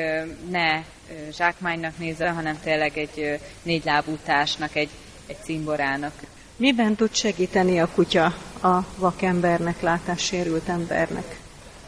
ne 0.49 0.81
zsákmánynak 1.37 1.97
nézze, 1.97 2.29
hanem 2.29 2.59
tényleg 2.63 2.97
egy 2.97 3.39
négylábú 3.63 4.17
társnak, 4.25 4.75
egy 4.75 4.89
egy 5.29 5.37
cimborának. 5.43 6.13
Miben 6.55 6.95
tud 6.95 7.15
segíteni 7.15 7.79
a 7.79 7.89
kutya 7.95 8.25
a 8.61 8.85
vakembernek, 8.97 9.81
látássérült 9.81 10.67
embernek? 10.67 11.39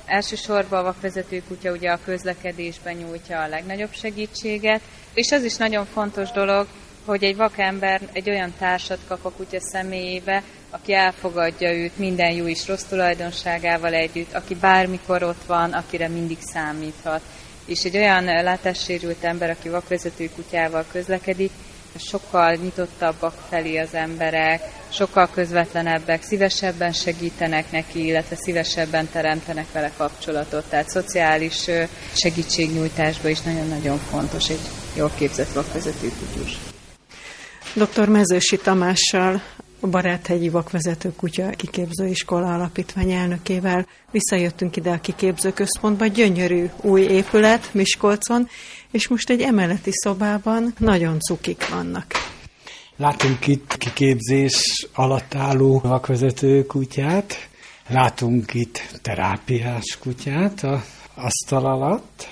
Elsősorban 0.05 0.79
a 0.79 0.83
vakvezető 0.83 1.43
kutya 1.48 1.71
ugye 1.71 1.89
a 1.89 2.00
közlekedésben 2.05 2.95
nyújtja 2.95 3.41
a 3.41 3.48
legnagyobb 3.48 3.93
segítséget, 3.93 4.81
és 5.13 5.31
az 5.31 5.43
is 5.43 5.55
nagyon 5.55 5.86
fontos 5.86 6.31
dolog, 6.31 6.67
hogy 7.05 7.24
egy 7.24 7.36
vakember 7.36 8.01
egy 8.13 8.29
olyan 8.29 8.53
társat 8.60 9.00
kap 9.07 9.25
a 9.25 9.31
kutya 9.31 9.60
személyébe, 9.60 10.43
aki 10.69 10.93
elfogadja 10.93 11.74
őt 11.74 11.98
minden 11.98 12.31
jó 12.31 12.48
és 12.48 12.67
rossz 12.67 12.83
tulajdonságával 12.83 13.93
együtt, 13.93 14.33
aki 14.33 14.55
bármikor 14.55 15.24
ott 15.24 15.43
van, 15.45 15.74
akire 15.74 16.07
mindig 16.07 16.38
számíthat. 16.41 17.21
És 17.65 17.83
egy 17.83 17.98
olyan 17.98 18.24
látássérült 18.24 19.24
ember, 19.24 19.50
aki 19.50 19.69
vakvezető 19.69 20.29
kutyával 20.36 20.86
közlekedik, 20.91 21.51
sokkal 22.00 22.53
nyitottabbak 22.53 23.33
felé 23.50 23.77
az 23.77 23.93
emberek, 23.93 24.62
sokkal 24.89 25.29
közvetlenebbek, 25.33 26.24
szívesebben 26.24 26.91
segítenek 26.91 27.71
neki, 27.71 28.05
illetve 28.05 28.36
szívesebben 28.36 29.10
teremtenek 29.12 29.71
vele 29.71 29.91
kapcsolatot. 29.98 30.63
Tehát 30.69 30.89
szociális 30.89 31.69
segítségnyújtásban 32.13 33.31
is 33.31 33.41
nagyon-nagyon 33.41 33.98
fontos 33.98 34.50
egy 34.50 34.60
jól 34.95 35.12
képzett 35.17 35.53
vakvezető 35.53 36.12
kutyus. 36.19 36.57
Dr. 37.74 38.07
Mezősi 38.07 38.57
Tamással, 38.57 39.41
a 39.83 39.88
Baráthegyi 39.88 40.50
Vakvezető 40.50 41.13
Kutya 41.15 41.50
Kiképzőiskola 41.50 42.53
Alapítvány 42.53 43.12
elnökével 43.12 43.88
visszajöttünk 44.12 44.75
ide 44.75 44.91
a 44.91 45.00
kiképzőközpontba, 45.00 46.05
gyönyörű 46.05 46.65
új 46.81 47.01
épület 47.01 47.74
Miskolcon, 47.74 48.50
és 48.91 49.07
most 49.07 49.29
egy 49.29 49.41
emeleti 49.41 49.91
szobában 49.91 50.74
nagyon 50.77 51.19
cukik 51.19 51.69
vannak. 51.69 52.05
Látunk 52.95 53.48
itt 53.48 53.77
kiképzés 53.77 54.88
alatt 54.93 55.36
álló 55.36 55.79
vakvezető 55.83 56.65
kutyát, 56.65 57.50
látunk 57.88 58.53
itt 58.53 59.00
terápiás 59.01 59.98
kutyát 60.00 60.63
a 60.63 60.83
asztal 61.15 61.65
alatt, 61.65 62.27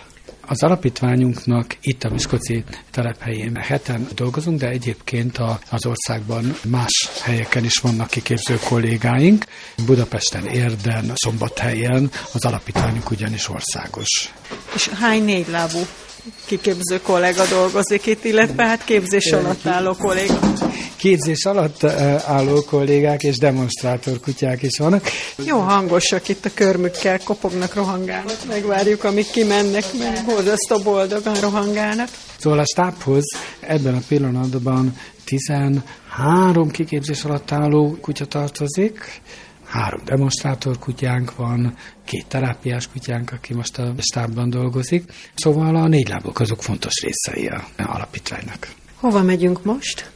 az 0.50 0.64
alapítványunknak 0.64 1.76
itt 1.82 2.04
a 2.04 2.10
Miskolci 2.10 2.64
telephelyén 2.92 3.56
heten 3.56 4.08
dolgozunk, 4.16 4.60
de 4.60 4.68
egyébként 4.68 5.38
a, 5.38 5.60
az 5.70 5.86
országban 5.86 6.56
más 6.68 7.10
helyeken 7.22 7.64
is 7.64 7.78
vannak 7.78 8.10
kiképző 8.10 8.60
kollégáink. 8.68 9.46
Budapesten, 9.86 10.46
Érden, 10.46 11.12
Szombathelyen 11.16 12.12
az 12.34 12.46
alapítványunk 12.46 13.12
ugyanis 13.12 13.50
országos. 13.50 14.34
És 14.76 14.88
hány 14.88 15.24
négylábú 15.24 15.80
kiképző 16.46 17.02
kollega 17.02 17.46
dolgozik 17.46 18.06
itt, 18.06 18.24
illetve 18.24 18.66
hát 18.66 18.84
képzés 18.84 19.32
alatt 19.32 19.66
álló 19.66 19.96
kolléga. 19.96 20.40
Képzés 21.00 21.46
alatt 21.46 21.84
eh, 21.84 22.30
álló 22.30 22.64
kollégák 22.64 23.24
és 23.24 23.38
demonstrátor 23.38 24.20
kutyák 24.20 24.62
is 24.62 24.78
vannak. 24.78 25.04
Jó 25.46 25.60
hangosak 25.60 26.28
itt 26.28 26.46
a 26.46 26.50
körmükkel, 26.54 27.20
kopognak, 27.24 27.74
rohangálnak. 27.74 28.38
Megvárjuk, 28.48 29.04
amíg 29.04 29.30
kimennek, 29.32 29.84
mert 30.00 30.26
borzasztó 30.26 30.78
boldogan 30.84 31.36
rohangálnak. 31.36 32.08
Szóval 32.38 32.60
a 32.60 32.66
stábhoz 32.66 33.24
ebben 33.60 33.96
a 33.96 34.02
pillanatban 34.08 34.96
13 35.24 36.70
kiképzés 36.72 37.24
alatt 37.24 37.52
álló 37.52 37.98
kutya 38.02 38.26
tartozik, 38.26 39.22
három 39.66 40.02
demonstrátor 40.06 40.80
kutyánk 40.80 41.36
van, 41.36 41.76
két 42.06 42.26
terápiás 42.28 42.88
kutyánk, 42.88 43.32
aki 43.32 43.54
most 43.54 43.78
a 43.78 43.94
stábban 44.00 44.50
dolgozik. 44.50 45.04
Szóval 45.36 45.76
a 45.76 45.88
négy 45.88 46.10
lábok 46.10 46.40
azok 46.40 46.64
fontos 46.64 46.94
részei 47.02 47.48
a 47.48 47.64
alapítványnak. 47.78 48.68
Hova 48.96 49.24
megyünk 49.24 49.64
most? 49.64 50.12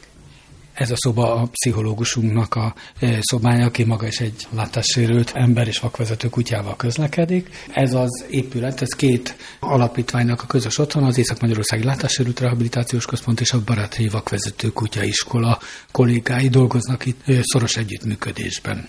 Ez 0.74 0.90
a 0.90 0.96
szoba 0.96 1.34
a 1.34 1.48
pszichológusunknak 1.52 2.54
a 2.54 2.74
e, 2.98 3.18
szobája, 3.20 3.66
aki 3.66 3.84
maga 3.84 4.06
is 4.06 4.20
egy 4.20 4.46
látássérült 4.50 5.32
ember 5.34 5.66
és 5.66 5.78
vakvezető 5.78 6.28
kutyával 6.28 6.76
közlekedik. 6.76 7.48
Ez 7.72 7.94
az 7.94 8.24
épület, 8.30 8.82
ez 8.82 8.88
két 8.88 9.36
alapítványnak 9.60 10.42
a 10.42 10.46
közös 10.46 10.78
otthon, 10.78 11.04
az 11.04 11.18
Észak-Magyarországi 11.18 11.84
Látássérült 11.84 12.40
Rehabilitációs 12.40 13.06
Központ 13.06 13.40
és 13.40 13.52
a 13.52 13.62
Baráti 13.64 14.08
Vakvezető 14.08 14.68
Kutyaiskola 14.68 15.58
kollégái 15.92 16.48
dolgoznak 16.48 17.06
itt 17.06 17.28
e, 17.28 17.32
szoros 17.42 17.76
együttműködésben. 17.76 18.88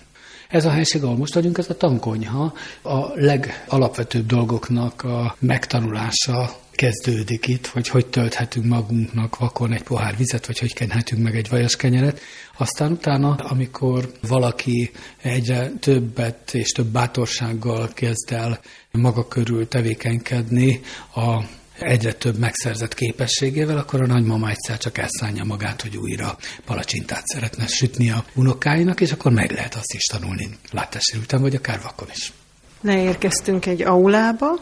Ez 0.49 0.65
a 0.65 0.69
helység, 0.69 1.03
ahol 1.03 1.17
most 1.17 1.33
vagyunk, 1.33 1.57
ez 1.57 1.69
a 1.69 1.77
tankonyha, 1.77 2.53
a 2.81 3.07
legalapvetőbb 3.15 4.25
dolgoknak 4.25 5.03
a 5.03 5.35
megtanulása 5.39 6.63
kezdődik 6.75 7.47
itt, 7.47 7.67
hogy 7.67 7.87
hogy 7.87 8.05
tölthetünk 8.05 8.65
magunknak 8.65 9.37
vakon 9.37 9.73
egy 9.73 9.83
pohár 9.83 10.17
vizet, 10.17 10.45
vagy 10.45 10.59
hogy 10.59 10.73
kenhetünk 10.73 11.23
meg 11.23 11.35
egy 11.35 11.49
vajas 11.49 11.75
kenyeret. 11.75 12.21
Aztán 12.57 12.91
utána, 12.91 13.33
amikor 13.33 14.11
valaki 14.27 14.91
egyre 15.21 15.69
többet 15.69 16.53
és 16.53 16.71
több 16.71 16.87
bátorsággal 16.87 17.89
kezd 17.93 18.31
el 18.31 18.59
maga 18.91 19.27
körül 19.27 19.67
tevékenykedni 19.67 20.81
a 21.15 21.43
egyre 21.79 22.13
több 22.13 22.37
megszerzett 22.37 22.93
képességével, 22.93 23.77
akkor 23.77 24.01
a 24.01 24.05
nagymama 24.05 24.49
egyszer 24.49 24.77
csak 24.77 24.97
elszánja 24.97 25.43
magát, 25.43 25.81
hogy 25.81 25.97
újra 25.97 26.37
palacsintát 26.65 27.25
szeretne 27.25 27.67
sütni 27.67 28.09
a 28.09 28.25
unokáinak, 28.35 29.01
és 29.01 29.11
akkor 29.11 29.31
meg 29.31 29.51
lehet 29.51 29.75
azt 29.75 29.93
is 29.93 30.03
tanulni 30.03 30.49
látássérülten, 30.71 31.41
vagy 31.41 31.55
akár 31.55 31.81
vakon 31.81 32.07
is. 32.15 32.33
Leérkeztünk 32.81 33.65
egy 33.65 33.81
aulába, 33.81 34.59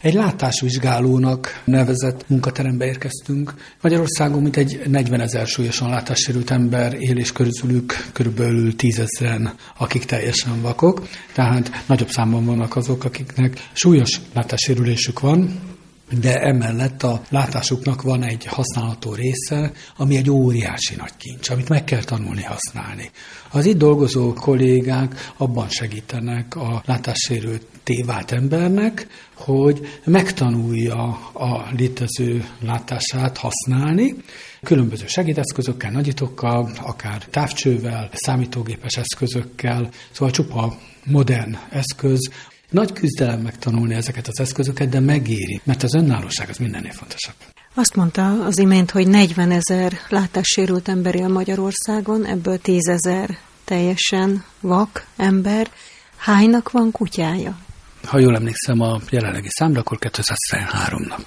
egy 0.00 0.14
látásvizsgálónak 0.14 1.62
nevezett 1.64 2.28
munkaterembe 2.28 2.86
érkeztünk. 2.86 3.54
Magyarországon 3.80 4.42
mint 4.42 4.56
egy 4.56 4.82
40 4.86 5.20
ezer 5.20 5.46
súlyosan 5.46 5.90
látássérült 5.90 6.50
ember 6.50 6.96
él, 6.98 7.16
és 7.16 7.32
körülük 7.32 8.08
körülbelül 8.12 8.76
10 8.76 8.98
ezeren, 8.98 9.54
akik 9.78 10.04
teljesen 10.04 10.60
vakok. 10.60 11.08
Tehát 11.32 11.84
nagyobb 11.86 12.10
számban 12.10 12.44
vannak 12.44 12.76
azok, 12.76 13.04
akiknek 13.04 13.68
súlyos 13.72 14.20
látássérülésük 14.34 15.20
van, 15.20 15.60
de 16.20 16.40
emellett 16.40 17.02
a 17.02 17.22
látásuknak 17.28 18.02
van 18.02 18.22
egy 18.22 18.46
használható 18.46 19.14
része, 19.14 19.72
ami 19.96 20.16
egy 20.16 20.30
óriási 20.30 20.94
nagy 20.96 21.16
kincs, 21.16 21.50
amit 21.50 21.68
meg 21.68 21.84
kell 21.84 22.02
tanulni 22.02 22.42
használni. 22.42 23.10
Az 23.50 23.64
itt 23.64 23.78
dolgozó 23.78 24.32
kollégák 24.32 25.32
abban 25.36 25.68
segítenek 25.68 26.56
a 26.56 26.82
látássérült 26.86 27.62
tévált 27.82 28.32
embernek, 28.32 29.06
hogy 29.34 30.00
megtanulja 30.04 31.02
a 31.32 31.68
létező 31.76 32.44
látását 32.60 33.36
használni, 33.38 34.14
különböző 34.62 35.06
segédeszközökkel, 35.06 35.90
nagyítókkal, 35.90 36.70
akár 36.82 37.24
távcsővel, 37.24 38.10
számítógépes 38.12 38.96
eszközökkel, 38.96 39.90
szóval 40.10 40.34
csupa 40.34 40.78
modern 41.04 41.56
eszköz, 41.70 42.30
nagy 42.70 42.92
küzdelem 42.92 43.40
megtanulni 43.40 43.94
ezeket 43.94 44.26
az 44.28 44.40
eszközöket, 44.40 44.88
de 44.88 45.00
megéri, 45.00 45.60
mert 45.64 45.82
az 45.82 45.94
önállóság 45.94 46.48
az 46.48 46.56
mindennél 46.56 46.92
fontosabb. 46.92 47.34
Azt 47.74 47.94
mondta 47.94 48.44
az 48.44 48.58
imént, 48.58 48.90
hogy 48.90 49.08
40 49.08 49.50
ezer 49.50 49.92
látássérült 50.08 50.88
ember 50.88 51.14
él 51.14 51.28
Magyarországon, 51.28 52.26
ebből 52.26 52.58
10 52.58 52.86
ezer 52.88 53.38
teljesen 53.64 54.44
vak 54.60 55.06
ember. 55.16 55.70
Hánynak 56.16 56.70
van 56.70 56.90
kutyája? 56.90 57.58
Ha 58.04 58.18
jól 58.18 58.34
emlékszem 58.34 58.80
a 58.80 59.00
jelenlegi 59.10 59.48
számra, 59.50 59.80
akkor 59.80 59.98
213-nak. 60.00 61.26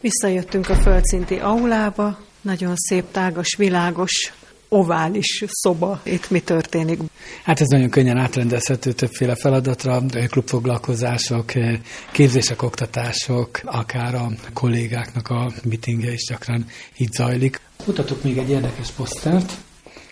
Visszajöttünk 0.00 0.68
a 0.68 0.74
földszinti 0.74 1.34
aulába, 1.34 2.18
nagyon 2.40 2.72
szép, 2.76 3.10
tágas, 3.10 3.54
világos 3.56 4.32
ovális 4.72 5.44
szoba. 5.46 6.00
Itt 6.04 6.30
mi 6.30 6.40
történik? 6.40 7.00
Hát 7.44 7.60
ez 7.60 7.68
nagyon 7.68 7.90
könnyen 7.90 8.18
átrendezhető 8.18 8.92
többféle 8.92 9.34
feladatra, 9.34 10.02
klubfoglalkozások, 10.30 11.52
képzések, 12.12 12.62
oktatások, 12.62 13.60
akár 13.64 14.14
a 14.14 14.28
kollégáknak 14.52 15.28
a 15.28 15.52
mitingje 15.64 16.12
is 16.12 16.26
gyakran 16.28 16.66
így 16.96 17.12
zajlik. 17.12 17.60
Mutatok 17.86 18.22
még 18.22 18.38
egy 18.38 18.50
érdekes 18.50 18.90
posztert. 18.90 19.52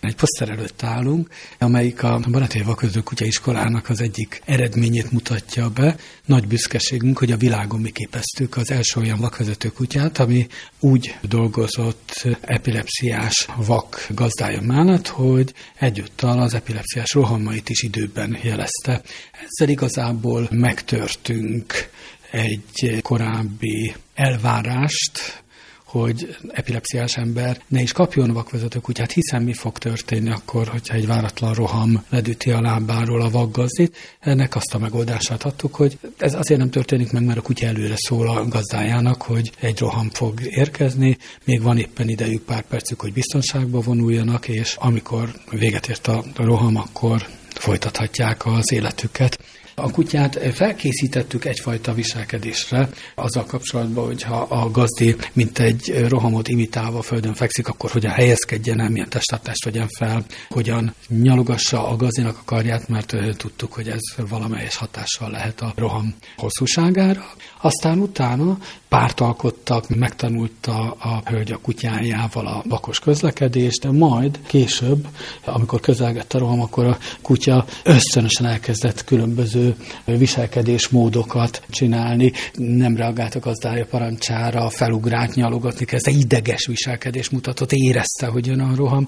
Egy 0.00 0.14
poszter 0.14 0.49
előtt 0.49 0.83
állunk, 0.83 1.28
amelyik 1.59 2.02
a 2.02 2.21
Barátai 2.30 2.62
Vaköző 2.62 3.00
Kutyaiskolának 3.00 3.88
az 3.88 4.00
egyik 4.00 4.42
eredményét 4.45 5.12
mutatja 5.12 5.69
be. 5.69 5.97
Nagy 6.25 6.47
büszkeségünk, 6.47 7.19
hogy 7.19 7.33
a 7.33 7.37
világon 7.37 7.80
mi 7.80 7.90
képeztük 7.90 8.57
az 8.57 8.71
első 8.71 9.00
olyan 9.00 9.19
vakvezető 9.19 9.69
kutyát, 9.69 10.19
ami 10.19 10.47
úgy 10.78 11.16
dolgozott 11.23 12.28
epilepsziás 12.40 13.47
vak 13.57 14.07
gazdája 14.14 14.61
mellett, 14.61 15.07
hogy 15.07 15.54
egyúttal 15.78 16.40
az 16.40 16.54
epilepsziás 16.54 17.12
rohamait 17.12 17.69
is 17.69 17.83
időben 17.83 18.38
jelezte. 18.42 19.02
Ezzel 19.33 19.69
igazából 19.69 20.49
megtörtünk 20.50 21.90
egy 22.30 22.99
korábbi 23.02 23.95
elvárást, 24.14 25.42
hogy 25.91 26.37
epilepsziás 26.49 27.17
ember 27.17 27.63
ne 27.69 27.81
is 27.81 27.93
kapjon 27.93 28.33
vakvezető 28.33 28.79
kutyát, 28.79 29.13
hiszen 29.13 29.43
mi 29.43 29.53
fog 29.53 29.79
történni 29.79 30.31
akkor, 30.31 30.69
hogyha 30.69 30.95
egy 30.95 31.07
váratlan 31.07 31.55
roham 31.55 32.05
ledüti 32.09 32.51
a 32.51 32.61
lábáról 32.61 33.23
a 33.23 33.31
vakgazdit. 33.31 33.97
Ennek 34.21 34.57
azt 34.57 34.75
a 34.75 34.79
megoldását 34.79 35.43
adtuk, 35.43 35.75
hogy 35.75 35.99
ez 36.19 36.35
azért 36.35 36.61
nem 36.61 36.71
történik 36.71 37.13
meg, 37.13 37.25
mert 37.25 37.39
a 37.39 37.43
kutya 37.43 37.67
előre 37.67 37.97
szól 37.97 38.29
a 38.29 38.49
gazdájának, 38.49 39.23
hogy 39.23 39.53
egy 39.61 39.79
roham 39.79 40.11
fog 40.11 40.41
érkezni, 40.43 41.17
még 41.45 41.63
van 41.63 41.79
éppen 41.79 42.09
idejük 42.09 42.43
pár 42.43 42.63
percük, 42.63 43.01
hogy 43.01 43.13
biztonságba 43.13 43.81
vonuljanak, 43.81 44.49
és 44.49 44.75
amikor 44.79 45.33
véget 45.51 45.89
ért 45.89 46.07
a 46.07 46.25
roham, 46.35 46.77
akkor 46.77 47.27
folytathatják 47.55 48.47
az 48.47 48.73
életüket. 48.73 49.39
A 49.83 49.91
kutyát 49.91 50.39
felkészítettük 50.55 51.45
egyfajta 51.45 51.93
viselkedésre, 51.93 52.89
azzal 53.15 53.45
kapcsolatban, 53.45 54.07
hogyha 54.07 54.41
a 54.41 54.71
gazdi, 54.71 55.17
mint 55.33 55.59
egy 55.59 56.05
rohamot 56.09 56.49
imitálva 56.49 57.03
földön 57.03 57.35
fekszik, 57.35 57.69
akkor 57.69 57.91
hogyan 57.91 58.13
helyezkedjen 58.13 58.81
el, 58.81 58.91
milyen 58.91 59.09
testtartást 59.09 59.65
vegyen 59.65 59.89
fel, 59.89 60.25
hogyan 60.49 60.95
nyalogassa 61.09 61.89
a 61.89 61.97
gazdinak 61.97 62.37
a 62.37 62.43
karját, 62.45 62.89
mert 62.89 63.17
tudtuk, 63.37 63.73
hogy 63.73 63.89
ez 63.89 64.27
valamelyes 64.29 64.77
hatással 64.77 65.31
lehet 65.31 65.61
a 65.61 65.73
roham 65.77 66.15
hosszúságára. 66.37 67.25
Aztán 67.61 67.99
utána 67.99 68.59
párt 68.89 69.21
alkottak, 69.21 69.89
megtanulta 69.89 70.91
a 70.91 71.23
hölgy 71.25 71.52
a 71.52 71.59
kutyájával 71.63 72.47
a 72.47 72.63
vakos 72.69 72.99
közlekedést, 72.99 73.81
de 73.81 73.91
majd 73.91 74.41
később, 74.47 75.07
amikor 75.45 75.81
közelgett 75.81 76.33
a 76.33 76.39
roham, 76.39 76.61
akkor 76.61 76.87
a 76.87 76.99
kutya 77.23 77.65
ösztönösen 77.85 78.47
elkezdett 78.47 79.04
különböző 79.04 79.70
viselkedésmódokat 80.04 81.63
csinálni, 81.71 82.33
nem 82.54 82.97
reagált 82.97 83.35
a 83.35 83.39
gazdája 83.39 83.87
parancsára, 83.87 84.71
felugrált, 84.71 85.35
nyalogatni 85.35 85.85
kezdte, 85.85 86.11
ideges 86.11 86.67
viselkedés 86.67 87.28
mutatott, 87.28 87.73
érezte, 87.73 88.26
hogy 88.26 88.47
jön 88.47 88.61
a 88.61 88.75
roham. 88.75 89.04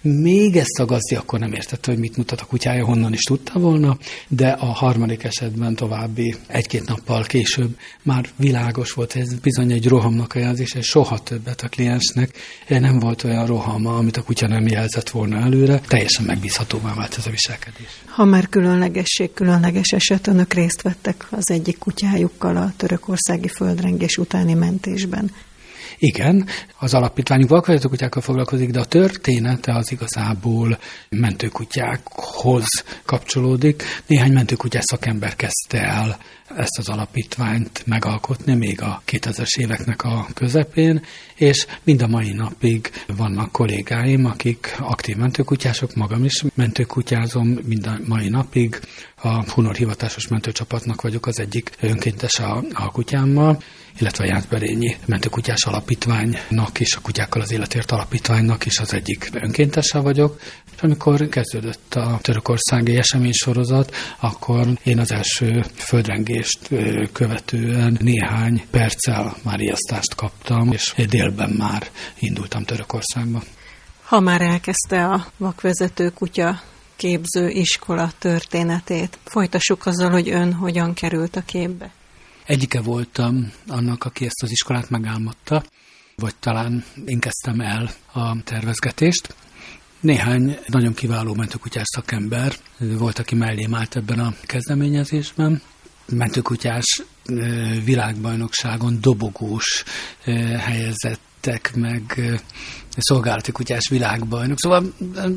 Még 0.00 0.56
ezt 0.56 0.78
a 0.80 0.84
gazdi 0.84 1.14
akkor 1.14 1.38
nem 1.38 1.52
értette, 1.52 1.90
hogy 1.90 2.00
mit 2.00 2.16
mutat 2.16 2.40
a 2.40 2.44
kutyája, 2.44 2.84
honnan 2.84 3.12
is 3.12 3.20
tudta 3.20 3.58
volna, 3.58 3.96
de 4.28 4.48
a 4.48 4.66
harmadik 4.66 5.24
esetben 5.24 5.74
további 5.74 6.34
egy-két 6.46 6.86
nappal 6.86 7.22
később 7.22 7.76
már 8.02 8.28
világos 8.36 8.92
volt, 8.92 9.16
ez 9.16 9.34
bizony 9.34 9.72
egy 9.72 9.88
rohamnak 9.88 10.34
a 10.34 10.38
jelzés, 10.38 10.74
és 10.74 10.86
soha 10.86 11.18
többet 11.18 11.60
a 11.62 11.68
kliensnek 11.68 12.30
nem 12.68 12.98
volt 12.98 13.24
olyan 13.24 13.46
rohama, 13.46 13.96
amit 13.96 14.16
a 14.16 14.22
kutya 14.22 14.46
nem 14.46 14.66
jelzett 14.66 15.10
volna 15.10 15.36
előre, 15.36 15.80
teljesen 15.86 16.24
megbízhatóvá 16.24 16.94
vált 16.94 17.14
ez 17.18 17.26
a 17.26 17.30
viselkedés. 17.30 17.88
Ha 18.06 18.24
már 18.24 18.48
különlegesség, 18.48 19.32
különleges 19.32 19.92
eset, 20.02 20.26
önök 20.26 20.52
részt 20.52 20.82
vettek 20.82 21.26
az 21.30 21.50
egyik 21.50 21.78
kutyájukkal 21.78 22.56
a 22.56 22.72
törökországi 22.76 23.48
földrengés 23.48 24.16
utáni 24.16 24.54
mentésben. 24.54 25.30
Igen, 25.98 26.46
az 26.78 26.94
alapítványunk 26.94 27.50
vakvezetőkutyákkal 27.50 28.22
foglalkozik, 28.22 28.70
de 28.70 28.80
a 28.80 28.84
története 28.84 29.74
az 29.74 29.92
igazából 29.92 30.78
mentőkutyákhoz 31.08 32.64
kapcsolódik. 33.04 33.82
Néhány 34.06 34.32
mentőkutyás 34.32 34.84
szakember 34.84 35.36
kezdte 35.36 35.78
el 35.78 36.18
ezt 36.56 36.78
az 36.78 36.88
alapítványt 36.88 37.82
megalkotni 37.86 38.54
még 38.54 38.82
a 38.82 39.02
2000-es 39.06 39.58
éveknek 39.58 40.02
a 40.02 40.26
közepén, 40.34 41.04
és 41.34 41.66
mind 41.82 42.02
a 42.02 42.06
mai 42.06 42.32
napig 42.32 42.90
vannak 43.16 43.52
kollégáim, 43.52 44.24
akik 44.24 44.76
aktív 44.78 45.16
mentőkutyások, 45.16 45.94
magam 45.94 46.24
is 46.24 46.44
mentőkutyázom 46.54 47.58
mind 47.62 47.86
a 47.86 47.98
mai 48.06 48.28
napig. 48.28 48.80
A 49.24 49.50
Hunor 49.50 49.74
hivatásos 49.74 50.28
mentőcsapatnak 50.28 51.02
vagyok 51.02 51.26
az 51.26 51.40
egyik 51.40 51.70
önkéntes 51.80 52.38
a, 52.38 52.64
a 52.72 52.90
kutyámmal, 52.90 53.62
illetve 53.98 54.24
a 54.24 54.26
Jászberényi 54.26 54.96
Mentőkutyás 55.06 55.64
Alapítványnak 55.64 56.80
és 56.80 56.96
a 56.96 57.00
Kutyákkal 57.00 57.42
az 57.42 57.52
Életért 57.52 57.90
Alapítványnak 57.90 58.66
is 58.66 58.78
az 58.78 58.94
egyik 58.94 59.28
önkéntese 59.32 59.98
vagyok. 59.98 60.40
Amikor 60.80 61.28
kezdődött 61.28 61.94
a 61.94 62.18
törökországi 62.22 62.96
eseménysorozat, 62.96 63.94
akkor 64.20 64.66
én 64.82 64.98
az 64.98 65.12
első 65.12 65.64
földrengést 66.42 67.12
követően 67.12 67.98
néhány 68.00 68.62
perccel 68.70 69.36
már 69.44 69.60
ijesztást 69.60 70.14
kaptam, 70.14 70.72
és 70.72 70.94
délben 71.08 71.50
már 71.50 71.90
indultam 72.18 72.64
Törökországba. 72.64 73.42
Ha 74.02 74.20
már 74.20 74.40
elkezdte 74.40 75.04
a 75.04 75.26
vakvezető 75.36 76.10
kutya 76.10 76.60
képző 76.96 77.48
iskola 77.48 78.10
történetét, 78.18 79.18
folytassuk 79.24 79.86
azzal, 79.86 80.10
hogy 80.10 80.28
ön 80.28 80.52
hogyan 80.52 80.94
került 80.94 81.36
a 81.36 81.42
képbe. 81.42 81.90
Egyike 82.46 82.80
voltam 82.80 83.52
annak, 83.66 84.04
aki 84.04 84.24
ezt 84.24 84.42
az 84.42 84.50
iskolát 84.50 84.90
megálmodta, 84.90 85.62
vagy 86.16 86.34
talán 86.34 86.84
én 87.06 87.18
kezdtem 87.18 87.60
el 87.60 87.90
a 88.12 88.42
tervezgetést. 88.42 89.34
Néhány 90.00 90.58
nagyon 90.66 90.94
kiváló 90.94 91.34
mentőkutyás 91.34 91.86
szakember 91.94 92.52
volt, 92.78 93.18
aki 93.18 93.34
mellém 93.34 93.74
állt 93.74 93.96
ebben 93.96 94.18
a 94.18 94.34
kezdeményezésben. 94.42 95.62
Mentőkutyás 96.08 97.02
világbajnokságon 97.84 98.98
dobogós 99.00 99.84
helyezettek 100.58 101.74
meg 101.74 102.20
szolgálati 102.98 103.52
kutyás 103.52 103.88
világbajnok. 103.88 104.58
Szóval 104.58 104.92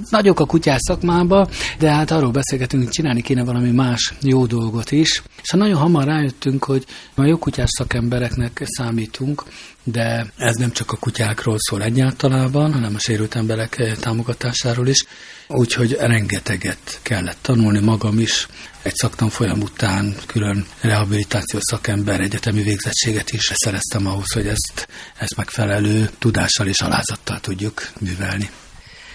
nagyok 0.09 0.39
a 0.39 0.45
kutyás 0.45 0.79
szakmába, 0.79 1.49
de 1.79 1.91
hát 1.91 2.11
arról 2.11 2.31
beszélgetünk, 2.31 2.83
hogy 2.83 2.91
csinálni 2.91 3.21
kéne 3.21 3.43
valami 3.43 3.71
más 3.71 4.13
jó 4.21 4.45
dolgot 4.45 4.91
is. 4.91 5.23
És 5.41 5.51
ha 5.51 5.57
nagyon 5.57 5.77
hamar 5.77 6.05
rájöttünk, 6.05 6.63
hogy 6.63 6.85
a 7.15 7.25
jó 7.25 7.37
kutyás 7.37 7.69
szakembereknek 7.77 8.61
számítunk, 8.65 9.43
de 9.83 10.25
ez 10.37 10.55
nem 10.55 10.71
csak 10.71 10.91
a 10.91 10.97
kutyákról 10.97 11.55
szól 11.59 11.83
egyáltalában, 11.83 12.73
hanem 12.73 12.95
a 12.95 12.99
sérült 12.99 13.35
emberek 13.35 13.97
támogatásáról 13.99 14.87
is. 14.87 15.05
Úgyhogy 15.47 15.91
rengeteget 15.99 16.99
kellett 17.01 17.37
tanulni 17.41 17.79
magam 17.79 18.19
is. 18.19 18.47
Egy 18.81 18.95
szaktanfolyam 18.95 19.61
után 19.61 20.15
külön 20.25 20.65
rehabilitációs 20.81 21.63
szakember 21.63 22.19
egyetemi 22.19 22.61
végzettséget 22.61 23.31
is 23.31 23.51
szereztem 23.53 24.07
ahhoz, 24.07 24.33
hogy 24.33 24.47
ezt, 24.47 24.87
ezt 25.17 25.35
megfelelő 25.35 26.09
tudással 26.19 26.67
és 26.67 26.81
alázattal 26.81 27.39
tudjuk 27.45 27.81
művelni. 27.99 28.49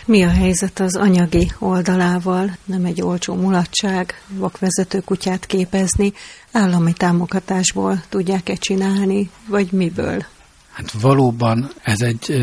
Mi 0.05 0.23
a 0.23 0.31
helyzet 0.31 0.81
az 0.81 0.97
anyagi 0.97 1.53
oldalával? 1.59 2.57
Nem 2.65 2.85
egy 2.85 3.03
olcsó 3.03 3.35
mulatság 3.35 4.23
vakvezető 4.29 5.01
kutyát 5.01 5.47
képezni. 5.47 6.13
Állami 6.53 6.93
támogatásból 6.93 8.03
tudják-e 8.09 8.55
csinálni, 8.55 9.31
vagy 9.49 9.73
miből? 9.73 10.25
Hát 10.73 10.91
valóban 10.91 11.71
ez 11.83 12.01
egy 12.01 12.37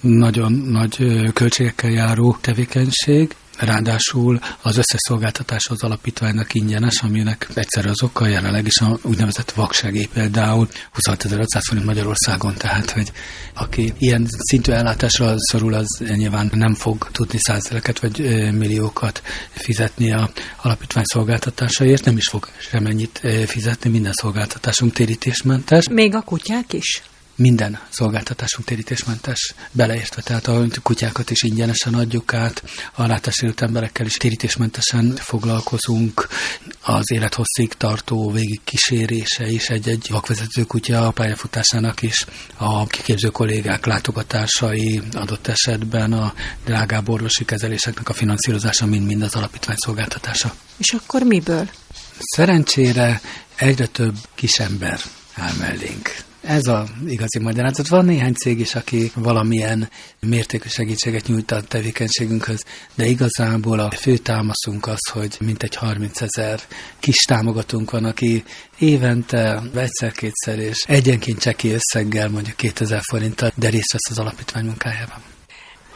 nagyon 0.00 0.52
nagy 0.52 0.96
költségekkel 1.32 1.90
járó 1.90 2.36
tevékenység, 2.40 3.34
Ráadásul 3.58 4.40
az 4.62 4.76
összes 4.76 5.00
szolgáltatás 5.00 5.66
az 5.68 5.82
alapítványnak 5.82 6.54
ingyenes, 6.54 7.02
aminek 7.02 7.48
egyszer 7.54 7.86
az 7.86 8.02
okkal 8.02 8.28
jelenleg 8.28 8.66
is 8.66 8.80
a 8.80 8.98
úgynevezett 9.02 9.50
vaksegély 9.50 10.08
például 10.12 10.68
26.500 10.98 11.60
forint 11.68 11.86
Magyarországon, 11.86 12.54
tehát 12.54 12.90
hogy 12.90 13.12
aki 13.54 13.92
ilyen 13.98 14.26
szintű 14.38 14.72
ellátásra 14.72 15.34
szorul, 15.36 15.74
az 15.74 15.86
nyilván 16.14 16.50
nem 16.54 16.74
fog 16.74 17.08
tudni 17.12 17.38
százezreket 17.38 18.00
vagy 18.00 18.18
milliókat 18.52 19.22
fizetni 19.50 20.12
a 20.12 20.30
alapítvány 20.62 21.04
szolgáltatásaért, 21.04 22.04
nem 22.04 22.16
is 22.16 22.28
fog 22.28 22.48
semennyit 22.58 23.20
fizetni, 23.46 23.90
minden 23.90 24.12
szolgáltatásunk 24.12 24.92
térítésmentes. 24.92 25.88
Még 25.88 26.14
a 26.14 26.20
kutyák 26.20 26.72
is? 26.72 27.02
Minden 27.42 27.78
szolgáltatásunk 27.88 28.68
térítésmentes, 28.68 29.54
beleértve, 29.72 30.22
tehát 30.22 30.46
a 30.46 30.64
kutyákat 30.82 31.30
is 31.30 31.42
ingyenesen 31.42 31.94
adjuk 31.94 32.34
át, 32.34 32.62
a 32.94 33.06
látássérült 33.06 33.60
emberekkel 33.60 34.06
is 34.06 34.16
térítésmentesen 34.16 35.16
foglalkozunk, 35.16 36.28
az 36.80 37.10
élethosszig 37.10 37.72
tartó 37.72 38.30
végig 38.30 38.60
kísérése 38.64 39.46
is 39.46 39.68
egy-egy 39.68 40.06
vakvezető 40.10 40.62
kutya 40.62 41.06
a 41.06 41.10
pályafutásának 41.10 42.02
is, 42.02 42.26
a 42.56 42.86
kiképző 42.86 43.28
kollégák 43.28 43.86
látogatásai 43.86 45.02
adott 45.12 45.46
esetben 45.46 46.12
a 46.12 46.34
drágább 46.64 47.08
orvosi 47.08 47.44
kezeléseknek 47.44 48.08
a 48.08 48.12
finanszírozása 48.12 48.86
mind-mind 48.86 49.22
az 49.22 49.34
alapítvány 49.34 49.76
szolgáltatása. 49.78 50.54
És 50.76 50.92
akkor 50.92 51.22
miből? 51.22 51.68
Szerencsére 52.18 53.20
egyre 53.56 53.86
több 53.86 54.14
kisember 54.34 55.00
áll 55.34 55.52
mellénk 55.58 56.30
ez 56.42 56.66
a 56.66 56.86
igazi 57.06 57.38
magyarázat. 57.38 57.88
Van 57.88 58.04
néhány 58.04 58.32
cég 58.32 58.60
is, 58.60 58.74
aki 58.74 59.12
valamilyen 59.14 59.88
mértékű 60.20 60.68
segítséget 60.68 61.26
nyújt 61.26 61.50
a 61.50 61.62
tevékenységünkhöz, 61.62 62.64
de 62.94 63.06
igazából 63.06 63.78
a 63.78 63.90
fő 63.90 64.16
támaszunk 64.16 64.86
az, 64.86 65.08
hogy 65.12 65.36
mintegy 65.40 65.74
30 65.74 66.20
ezer 66.20 66.60
kis 66.98 67.16
támogatónk 67.16 67.90
van, 67.90 68.04
aki 68.04 68.44
évente 68.78 69.62
egyszer-kétszer 69.74 70.58
és 70.58 70.84
egyenként 70.86 71.38
cseki 71.38 71.72
összeggel, 71.72 72.28
mondjuk 72.28 72.56
2000 72.56 73.00
forinttal, 73.10 73.52
de 73.54 73.68
részt 73.68 73.92
vesz 73.92 74.10
az 74.10 74.18
alapítvány 74.18 74.64
munkájában. 74.64 75.22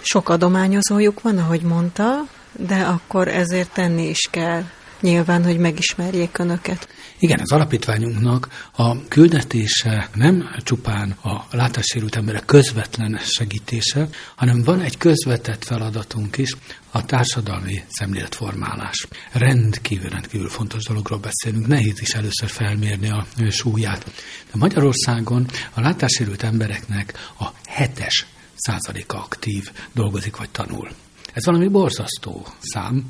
Sok 0.02 0.28
adományozójuk 0.28 1.22
van, 1.22 1.38
ahogy 1.38 1.62
mondta, 1.62 2.28
de 2.52 2.74
akkor 2.74 3.28
ezért 3.28 3.72
tenni 3.72 4.08
is 4.08 4.28
kell 4.30 4.64
nyilván, 5.06 5.44
hogy 5.44 5.58
megismerjék 5.58 6.38
önöket. 6.38 6.88
Igen, 7.18 7.40
az 7.40 7.52
alapítványunknak 7.52 8.68
a 8.76 9.08
küldetése 9.08 10.08
nem 10.14 10.48
csupán 10.62 11.10
a 11.10 11.46
látássérült 11.50 12.16
emberek 12.16 12.44
közvetlen 12.44 13.18
segítése, 13.22 14.08
hanem 14.34 14.62
van 14.62 14.80
egy 14.80 14.96
közvetett 14.98 15.64
feladatunk 15.64 16.36
is, 16.36 16.54
a 16.90 17.04
társadalmi 17.04 17.82
szemléletformálás. 17.88 19.06
Rendkívül, 19.32 20.08
rendkívül 20.08 20.48
fontos 20.48 20.84
dologról 20.84 21.18
beszélünk, 21.18 21.66
nehéz 21.66 22.00
is 22.00 22.14
először 22.14 22.48
felmérni 22.48 23.10
a 23.10 23.26
súlyát. 23.50 24.04
De 24.50 24.58
Magyarországon 24.58 25.46
a 25.74 25.80
látássérült 25.80 26.42
embereknek 26.42 27.12
a 27.38 27.46
hetes 27.66 28.26
százaléka 28.54 29.18
aktív 29.18 29.70
dolgozik 29.92 30.36
vagy 30.36 30.50
tanul. 30.50 30.88
Ez 31.36 31.44
valami 31.44 31.68
borzasztó 31.68 32.46
szám, 32.60 33.04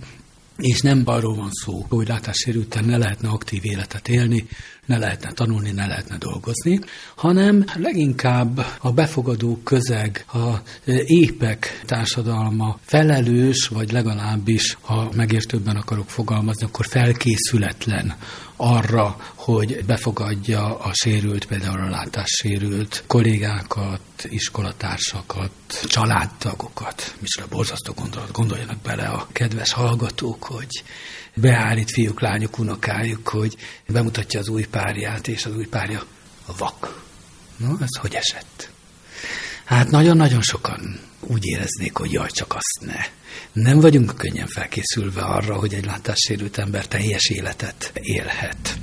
és 0.56 0.80
nem 0.80 1.02
arról 1.04 1.34
van 1.34 1.50
szó, 1.52 1.86
hogy 1.88 2.08
látássérülten 2.08 2.84
ne 2.84 2.96
lehetne 2.96 3.28
aktív 3.28 3.64
életet 3.64 4.08
élni, 4.08 4.46
ne 4.86 4.98
lehetne 4.98 5.32
tanulni, 5.32 5.70
ne 5.70 5.86
lehetne 5.86 6.16
dolgozni, 6.18 6.80
hanem 7.16 7.64
leginkább 7.74 8.64
a 8.80 8.92
befogadó 8.92 9.60
közeg, 9.64 10.24
a 10.32 10.54
épek 11.04 11.82
társadalma 11.84 12.78
felelős, 12.82 13.68
vagy 13.68 13.92
legalábbis, 13.92 14.76
ha 14.80 15.10
megértőbben 15.14 15.76
akarok 15.76 16.10
fogalmazni, 16.10 16.66
akkor 16.66 16.86
felkészületlen 16.86 18.14
arra, 18.56 19.16
hogy 19.34 19.84
befogadja 19.86 20.78
a 20.78 20.90
sérült, 20.92 21.46
például 21.46 21.80
a 21.80 21.90
látássérült 21.90 23.04
kollégákat, 23.06 24.00
iskolatársakat, 24.24 25.50
családtagokat. 25.84 27.14
Micsoda 27.20 27.48
borzasztó 27.48 27.92
gondolat, 27.92 28.32
gondoljanak 28.32 28.82
bele 28.82 29.06
a 29.06 29.28
kedves 29.32 29.72
hallgatók, 29.72 30.44
hogy 30.44 30.82
beállít 31.34 31.90
fiúk, 31.90 32.20
lányok, 32.20 32.58
unokájuk, 32.58 33.28
hogy 33.28 33.56
bemutatja 33.88 34.40
az 34.40 34.48
új 34.48 34.64
párját, 34.64 35.28
és 35.28 35.44
az 35.44 35.56
új 35.56 35.66
párja 35.66 36.02
vak. 36.58 37.04
No, 37.56 37.74
ez 37.80 37.96
hogy 38.00 38.14
esett? 38.14 38.70
Hát 39.64 39.90
nagyon-nagyon 39.90 40.42
sokan 40.42 41.00
úgy 41.20 41.44
éreznék, 41.44 41.96
hogy 41.96 42.12
jaj, 42.12 42.30
csak 42.30 42.54
azt 42.54 42.80
ne. 42.80 43.04
Nem 43.52 43.80
vagyunk 43.80 44.16
könnyen 44.16 44.46
felkészülve 44.46 45.22
arra, 45.22 45.54
hogy 45.54 45.74
egy 45.74 45.84
látássérült 45.84 46.58
ember 46.58 46.86
teljes 46.86 47.28
életet 47.28 47.90
élhet. 47.94 48.78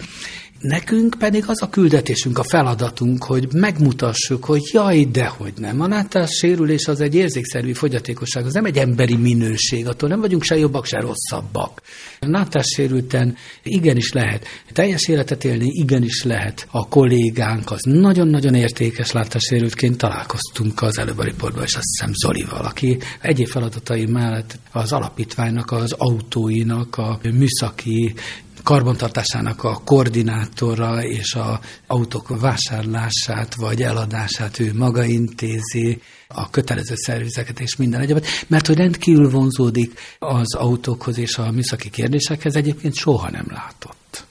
Nekünk 0.63 1.15
pedig 1.19 1.43
az 1.47 1.61
a 1.61 1.69
küldetésünk, 1.69 2.37
a 2.37 2.43
feladatunk, 2.43 3.23
hogy 3.23 3.47
megmutassuk, 3.53 4.45
hogy 4.45 4.61
jaj, 4.71 5.05
dehogy 5.05 5.53
nem. 5.57 5.81
A 5.81 5.87
látássérülés 5.87 6.87
az 6.87 7.01
egy 7.01 7.15
érzékszervi 7.15 7.73
fogyatékosság, 7.73 8.45
az 8.45 8.53
nem 8.53 8.65
egy 8.65 8.77
emberi 8.77 9.15
minőség, 9.15 9.87
attól 9.87 10.09
nem 10.09 10.19
vagyunk 10.19 10.43
se 10.43 10.57
jobbak, 10.57 10.85
se 10.85 10.99
rosszabbak. 10.99 11.81
A 12.19 12.29
látássérülten 12.29 13.35
igenis 13.63 14.11
lehet 14.11 14.47
teljes 14.73 15.07
életet 15.07 15.43
élni, 15.43 15.67
igenis 15.67 16.23
lehet 16.23 16.67
a 16.71 16.87
kollégánk, 16.87 17.71
az 17.71 17.81
nagyon-nagyon 17.81 18.55
értékes 18.55 19.11
látássérültként 19.11 19.97
találkoztunk 19.97 20.81
az 20.81 20.97
előbb 20.97 21.17
a 21.17 21.23
riportban, 21.23 21.63
és 21.63 21.75
azt 21.75 21.89
hiszem 21.97 22.13
Zolival, 22.13 22.65
aki 22.65 22.97
egyéb 23.21 23.47
feladatai 23.47 24.05
mellett 24.05 24.59
az 24.71 24.91
alapítványnak, 24.91 25.71
az 25.71 25.91
autóinak, 25.91 26.97
a 26.97 27.19
műszaki 27.33 28.13
karbantartásának 28.63 29.63
a 29.63 29.81
koordinátora 29.85 31.03
és 31.03 31.33
a 31.33 31.59
autók 31.87 32.39
vásárlását 32.39 33.55
vagy 33.55 33.81
eladását 33.81 34.59
ő 34.59 34.71
maga 34.73 35.03
intézi, 35.03 36.01
a 36.27 36.49
kötelező 36.49 36.95
szervizeket 36.95 37.59
és 37.59 37.75
minden 37.75 38.01
egyebet, 38.01 38.25
mert 38.47 38.67
hogy 38.67 38.77
rendkívül 38.77 39.29
vonzódik 39.29 39.99
az 40.19 40.55
autókhoz 40.55 41.17
és 41.17 41.37
a 41.37 41.51
műszaki 41.51 41.89
kérdésekhez, 41.89 42.55
egyébként 42.55 42.95
soha 42.95 43.29
nem 43.29 43.45
látott. 43.49 44.25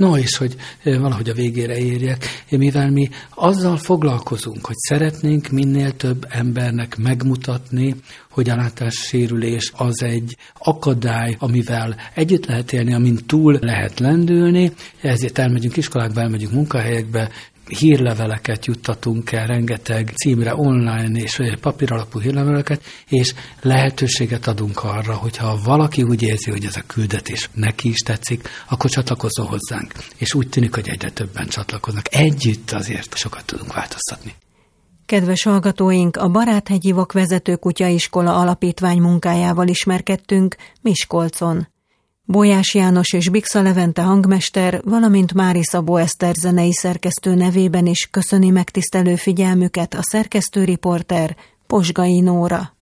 No, 0.00 0.16
és 0.16 0.36
hogy 0.36 0.56
valahogy 0.82 1.28
a 1.28 1.34
végére 1.34 1.78
érjek, 1.78 2.44
mivel 2.50 2.90
mi 2.90 3.08
azzal 3.34 3.76
foglalkozunk, 3.76 4.66
hogy 4.66 4.76
szeretnénk 4.76 5.48
minél 5.48 5.96
több 5.96 6.26
embernek 6.28 6.96
megmutatni, 6.96 7.94
hogy 8.30 8.50
a 8.50 8.56
látássérülés 8.56 9.72
az 9.76 10.02
egy 10.02 10.36
akadály, 10.58 11.36
amivel 11.38 11.96
együtt 12.14 12.46
lehet 12.46 12.72
élni, 12.72 12.94
amin 12.94 13.18
túl 13.26 13.58
lehet 13.60 13.98
lendülni, 13.98 14.72
ezért 15.00 15.38
elmegyünk 15.38 15.76
iskolákba, 15.76 16.20
elmegyünk 16.20 16.52
munkahelyekbe, 16.52 17.30
hírleveleket 17.78 18.66
juttatunk 18.66 19.32
el, 19.32 19.46
rengeteg 19.46 20.12
címre 20.16 20.54
online 20.56 21.20
és 21.20 21.40
papíralapú 21.60 22.20
hírleveleket, 22.20 22.82
és 23.08 23.34
lehetőséget 23.60 24.46
adunk 24.46 24.84
arra, 24.84 25.14
hogyha 25.14 25.60
valaki 25.64 26.02
úgy 26.02 26.22
érzi, 26.22 26.50
hogy 26.50 26.64
ez 26.64 26.76
a 26.76 26.82
küldetés 26.86 27.50
neki 27.54 27.88
is 27.88 27.98
tetszik, 27.98 28.48
akkor 28.68 28.90
csatlakozzon 28.90 29.46
hozzánk. 29.46 29.92
És 30.16 30.34
úgy 30.34 30.48
tűnik, 30.48 30.74
hogy 30.74 30.88
egyre 30.88 31.10
többen 31.10 31.46
csatlakoznak. 31.46 32.14
Együtt 32.14 32.70
azért 32.70 33.16
sokat 33.16 33.44
tudunk 33.44 33.72
változtatni. 33.72 34.34
Kedves 35.06 35.42
hallgatóink, 35.42 36.16
a 36.16 36.28
Baráthegyi 36.28 36.92
Vakvezető 36.92 37.56
Kutyaiskola 37.56 38.36
alapítvány 38.36 39.00
munkájával 39.00 39.68
ismerkedtünk 39.68 40.56
Miskolcon. 40.80 41.68
Bolyás 42.30 42.74
János 42.74 43.12
és 43.12 43.28
Bixa 43.28 43.62
Levente 43.62 44.02
hangmester, 44.02 44.80
valamint 44.84 45.34
Mári 45.34 45.64
Szabó 45.64 45.96
Eszter 45.96 46.34
zenei 46.34 46.72
szerkesztő 46.72 47.34
nevében 47.34 47.86
is 47.86 48.08
köszöni 48.10 48.50
megtisztelő 48.50 49.14
figyelmüket 49.16 49.94
a 49.94 50.02
szerkesztőriporter 50.02 51.36
Posgai 51.66 52.20
Nóra. 52.20 52.79